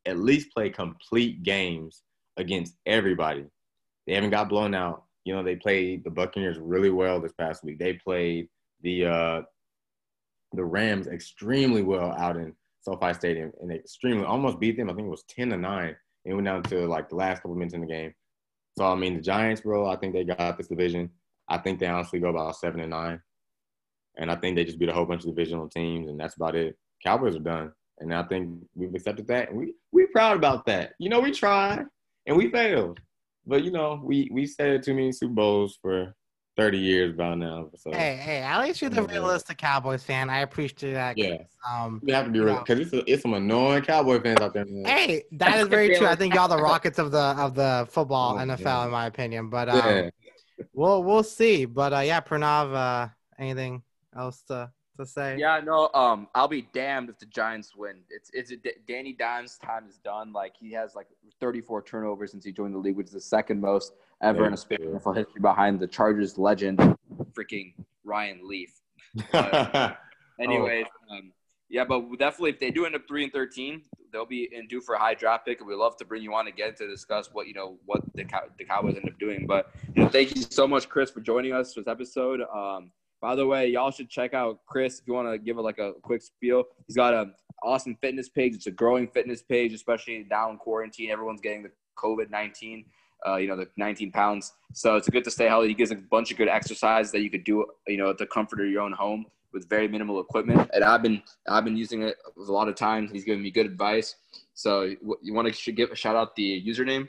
at 0.07 0.19
least 0.19 0.53
play 0.53 0.69
complete 0.69 1.43
games 1.43 2.03
against 2.37 2.77
everybody. 2.85 3.47
They 4.07 4.15
haven't 4.15 4.31
got 4.31 4.51
blown 4.51 4.75
out. 4.75 5.05
You 5.25 5.35
know, 5.35 5.43
they 5.43 5.57
played 5.57 6.05
the 6.05 6.11
Buccaneers 6.11 6.59
really 6.59 6.91
well 6.91 7.21
this 7.21 7.33
past 7.33 7.65
week. 7.65 7.79
They 7.79 7.95
played 7.95 8.49
the 8.83 9.07
uh 9.07 9.43
the 10.53 10.65
Rams 10.65 11.07
extremely 11.09 11.83
well 11.83 12.13
out 12.13 12.37
in 12.37 12.55
SoFi 12.83 13.15
Stadium 13.15 13.51
and 13.61 13.71
they 13.71 13.77
extremely 13.77 14.25
almost 14.25 14.61
beat 14.61 14.77
them. 14.77 14.91
I 14.91 14.93
think 14.95 15.07
it 15.07 15.11
was 15.11 15.25
ten 15.25 15.49
to 15.51 15.57
nine. 15.57 15.97
It 16.27 16.35
went 16.35 16.47
down 16.47 16.63
to 16.65 16.87
like 16.87 17.09
the 17.09 17.17
last 17.17 17.39
couple 17.39 17.55
minutes 17.55 17.75
in 17.75 17.81
the 17.81 17.87
game. 17.87 18.15
So 18.77 18.85
I 18.85 18.95
mean, 18.95 19.15
the 19.15 19.23
Giants, 19.23 19.63
bro, 19.63 19.87
I 19.87 19.97
think 19.97 20.13
they 20.13 20.25
got 20.25 20.59
this 20.59 20.69
division. 20.69 21.11
I 21.49 21.59
think 21.59 21.79
they 21.79 21.87
honestly 21.87 22.21
go 22.21 22.29
about 22.29 22.57
seven 22.57 22.81
and 22.81 22.91
nine, 22.91 23.21
and 24.17 24.31
I 24.31 24.37
think 24.37 24.57
they 24.57 24.65
just 24.65 24.79
beat 24.79 24.89
a 24.89 24.93
whole 24.93 25.05
bunch 25.07 25.23
of 25.25 25.29
divisional 25.35 25.69
teams, 25.69 26.09
and 26.09 26.19
that's 26.19 26.37
about 26.37 26.55
it. 26.55 26.77
Cowboys 27.03 27.37
are 27.37 27.41
done, 27.41 27.73
and 27.99 28.15
I 28.15 28.23
think 28.23 28.51
we've 28.75 28.95
accepted 28.95 29.27
that, 29.29 29.51
and 29.51 29.59
we 29.59 29.75
we 29.93 30.07
proud 30.07 30.37
about 30.37 30.67
that. 30.67 30.93
You 30.99 31.09
know, 31.11 31.21
we 31.21 31.33
tried 31.33 31.85
and 32.27 32.37
we 32.37 32.51
failed, 32.51 33.01
but 33.47 33.63
you 33.65 33.71
know, 33.71 34.01
we 34.03 34.29
we 34.33 34.47
said 34.47 34.83
too 34.83 34.95
many 34.95 35.13
Super 35.13 35.35
Bowls 35.35 35.79
for 35.83 36.15
30 36.57 36.79
years 36.79 37.13
by 37.17 37.35
now. 37.35 37.69
So 37.77 37.91
Hey, 37.91 38.15
hey, 38.15 38.39
at 38.39 38.63
least 38.63 38.81
you're 38.81 38.89
the 38.89 39.03
Yeah. 39.03 39.09
realistic 39.11 39.59
Cowboys 39.59 40.05
fan. 40.05 40.31
I 40.31 40.39
appreciate 40.43 40.93
that. 40.93 41.19
Yeah. 41.19 41.39
Um, 41.69 42.01
we 42.05 42.13
have 42.13 42.27
to 42.27 42.31
be 42.31 42.39
real 42.39 42.61
because 42.61 42.79
it's, 42.79 42.93
a- 42.93 43.11
it's 43.13 43.23
some 43.23 43.35
annoying 43.35 43.83
Cowboy 43.83 44.21
fans 44.23 44.41
out 44.41 44.55
there. 44.55 44.65
Man. 44.65 44.85
hey, 44.85 45.25
that 45.33 45.59
is 45.59 45.67
very 45.67 45.95
true. 45.99 46.07
I 46.07 46.15
think 46.15 46.33
y'all 46.33 46.47
the 46.47 46.57
Rockets 46.57 47.01
of 47.01 47.11
the 47.11 47.19
of 47.19 47.57
the 47.57 47.89
football 47.91 48.37
Oh, 48.37 48.39
NFL, 48.39 48.61
yeah. 48.61 48.85
in 48.85 48.91
my 48.93 49.07
opinion. 49.07 49.51
But 49.51 49.69
um, 49.69 49.77
yeah. 49.79 50.11
We'll 50.73 51.03
we'll 51.03 51.23
see. 51.23 51.65
But 51.65 51.93
uh, 51.93 52.01
yeah, 52.01 52.21
Pranav, 52.21 52.75
uh, 52.75 53.09
anything 53.39 53.83
else 54.17 54.43
to 54.49 54.71
to 54.99 55.07
say? 55.07 55.37
Yeah, 55.39 55.61
no. 55.65 55.91
Um, 55.95 56.29
I'll 56.35 56.49
be 56.49 56.69
damned 56.73 57.09
if 57.09 57.19
the 57.19 57.27
Giants 57.27 57.75
win. 57.77 57.97
It's 58.11 58.31
it's 58.33 58.53
a, 58.53 58.57
Danny 58.87 59.13
Dimes' 59.13 59.59
time 59.59 59.87
is 59.89 59.99
done. 59.99 60.33
Like 60.33 60.55
he 60.59 60.73
has 60.73 60.95
like 60.95 61.09
34 61.41 61.83
turnovers 61.83 62.31
since 62.33 62.45
he 62.45 62.53
joined 62.53 62.75
the 62.75 62.79
league, 62.79 62.97
which 62.97 63.09
is 63.09 63.13
the 63.13 63.21
second 63.21 63.61
most 63.61 63.93
ever 64.23 64.47
in 64.47 64.55
a 64.55 64.57
span 64.57 64.83
of 64.83 65.03
NFL 65.03 65.17
history 65.17 65.41
behind 65.41 65.81
the 65.81 65.87
Chargers 65.87 66.39
legend, 66.39 66.79
freaking 67.33 67.75
Ryan 68.05 68.41
Leaf. 68.47 68.81
Anyways, 70.41 70.87
um, 71.11 71.33
yeah, 71.69 71.85
but 71.85 72.03
definitely 72.19 72.51
if 72.51 72.61
they 72.61 72.71
do 72.71 72.87
end 72.87 72.95
up 72.95 73.03
three 73.07 73.25
and 73.25 73.33
thirteen, 73.33 73.83
they'll 74.15 74.25
be 74.25 74.49
in 74.53 74.67
due 74.69 74.81
for 74.81 74.95
a 74.95 74.99
high 74.99 75.15
draft 75.15 75.45
pick, 75.45 75.61
and 75.61 75.69
we'd 75.69 75.75
love 75.75 75.97
to 75.97 76.05
bring 76.05 76.23
you 76.23 76.33
on 76.35 76.47
again 76.47 76.75
to 76.77 76.89
discuss 76.89 77.29
what 77.33 77.47
you 77.49 77.55
know 77.55 77.77
what 77.85 78.01
the 78.15 78.25
Cow- 78.25 78.49
the 78.57 78.65
Cowboys 78.65 78.97
end 78.97 79.09
up 79.09 79.19
doing. 79.19 79.47
But 79.47 79.71
you 79.95 80.03
know, 80.03 80.09
thank 80.09 80.35
you 80.35 80.43
so 80.43 80.67
much, 80.67 80.89
Chris, 80.89 81.11
for 81.11 81.21
joining 81.21 81.53
us 81.53 81.75
for 81.75 81.81
this 81.81 81.89
episode. 81.89 82.43
Um, 82.55 82.93
by 83.21 83.35
the 83.35 83.47
way, 83.47 83.69
y'all 83.69 83.91
should 83.91 84.09
check 84.09 84.35
out 84.35 84.61
Chris 84.67 85.01
if 85.01 85.07
you 85.07 85.15
want 85.15 85.29
to 85.31 85.39
give 85.39 85.59
it 85.59 85.63
like 85.63 85.79
a 85.79 85.93
quick 86.03 86.23
spiel. 86.23 86.65
He's 86.87 86.97
got 86.97 87.15
a 87.15 87.31
awesome 87.63 87.97
fitness 88.01 88.29
page. 88.29 88.55
It's 88.55 88.67
a 88.67 88.71
growing 88.71 89.09
fitness 89.09 89.43
page, 89.43 89.73
especially 89.73 90.27
now 90.31 90.51
in 90.51 90.59
quarantine. 90.59 91.11
Everyone's 91.11 91.41
getting 91.41 91.63
the 91.63 91.71
COVID 91.99 92.31
nineteen. 92.31 92.87
Uh, 93.27 93.37
you 93.37 93.49
know, 93.49 93.57
the 93.57 93.67
19 93.79 94.13
pounds. 94.13 94.53
So 94.75 94.97
it's 94.97 95.09
good 95.09 95.25
to 95.25 95.31
stay 95.31 95.47
healthy. 95.47 95.69
He 95.69 95.75
gives 95.75 95.91
a 95.91 95.95
bunch 95.95 96.31
of 96.31 96.37
good 96.37 96.49
exercises 96.49 97.11
that 97.13 97.23
you 97.23 97.31
could 97.31 97.45
do, 97.45 97.65
you 97.87 97.97
know, 97.97 98.11
at 98.11 98.19
the 98.19 98.27
comfort 98.27 98.61
of 98.61 98.67
your 98.67 98.83
own 98.83 98.93
home 98.93 99.25
with 99.55 99.69
very 99.69 99.89
minimal 99.89 100.21
equipment. 100.21 100.69
And 100.75 100.85
I've 100.85 101.03
been 101.03 101.23
I've 101.49 101.65
been 101.65 101.77
using 101.77 102.03
it 102.03 102.17
a 102.37 102.41
lot 102.41 102.69
of 102.69 102.75
times. 102.75 103.11
He's 103.11 103.25
giving 103.25 103.43
me 103.43 103.51
good 103.51 103.67
advice. 103.67 104.17
So 104.53 104.83
you- 104.83 105.19
you 105.23 105.33
want 105.33 105.53
to 105.55 105.73
give 105.73 105.91
a 105.91 105.97
shout 105.97 106.17
out 106.17 106.37
the 106.37 106.63
username? 106.63 107.09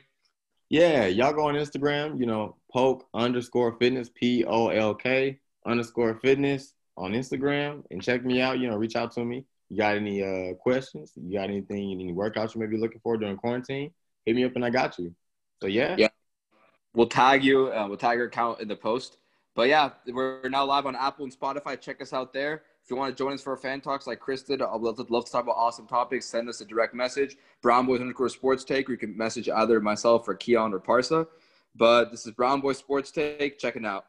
Yeah, 0.70 1.06
y'all 1.08 1.34
go 1.34 1.48
on 1.48 1.56
Instagram, 1.56 2.20
you 2.20 2.26
know, 2.26 2.56
poke 2.72 3.08
underscore 3.14 3.78
fitness, 3.78 4.10
P 4.14 4.46
O 4.46 4.70
L 4.70 4.96
K 4.96 5.40
underscore 5.66 6.16
fitness 6.22 6.74
on 6.98 7.12
Instagram 7.12 7.84
and 7.92 8.02
check 8.02 8.24
me 8.24 8.42
out. 8.42 8.60
You 8.60 8.70
know, 8.70 8.78
reach 8.78 8.96
out 8.96 9.12
to 9.14 9.26
me. 9.26 9.46
You 9.70 9.78
got 9.78 9.96
any 9.96 10.24
uh 10.24 10.54
questions? 10.56 11.12
You 11.16 11.38
got 11.38 11.50
anything, 11.50 11.92
any 11.92 12.14
workouts 12.14 12.56
you 12.56 12.62
may 12.62 12.68
be 12.68 12.78
looking 12.78 13.02
for 13.02 13.18
during 13.18 13.38
quarantine? 13.38 13.92
Hit 14.26 14.36
me 14.36 14.44
up 14.44 14.56
and 14.56 14.64
I 14.66 14.70
got 14.70 14.98
you. 14.98 15.14
So 15.62 15.68
yeah. 15.68 15.96
Yeah. 15.98 16.10
We'll 16.94 17.08
tag 17.08 17.44
you. 17.44 17.72
Uh, 17.74 17.88
we'll 17.88 17.98
tag 17.98 18.18
your 18.18 18.28
account 18.28 18.62
in 18.62 18.68
the 18.68 18.76
post. 18.76 19.18
But 19.56 19.70
yeah, 19.70 19.92
we're 20.06 20.50
now 20.50 20.66
live 20.66 20.86
on 20.86 20.96
Apple 20.96 21.24
and 21.24 21.34
Spotify. 21.34 21.80
Check 21.80 22.02
us 22.02 22.12
out 22.12 22.34
there. 22.34 22.64
If 22.84 22.92
you 22.92 22.98
want 22.98 23.18
to 23.18 23.24
join 23.24 23.34
us 23.34 23.42
for 23.42 23.52
our 23.52 23.58
fan 23.58 23.82
talks 23.82 24.06
like 24.06 24.20
Chris 24.20 24.44
did, 24.44 24.62
I'd 24.62 24.82
love 24.82 24.98
to, 24.98 25.06
talk 25.06 25.44
about 25.44 25.56
awesome 25.56 25.88
topics. 25.88 26.26
Send 26.26 26.50
us 26.50 26.62
a 26.62 26.66
direct 26.66 26.94
message, 26.94 27.38
Brown 27.62 27.86
Boys 27.86 28.02
underscore 28.02 28.30
Sports 28.30 28.64
Take, 28.64 28.90
or 28.90 28.92
you 28.92 28.98
can 28.98 29.18
message 29.18 29.50
either 29.50 29.80
myself 29.80 30.28
or 30.28 30.36
Keon 30.36 30.74
or 30.74 30.80
Parsa. 30.80 31.26
But 31.74 32.12
this 32.12 32.26
is 32.26 32.34
Brown 32.34 32.62
Boy 32.62 32.74
Sports 32.74 33.12
Take. 33.12 33.58
Check 33.58 33.76
it 33.78 33.86
out. 33.86 34.06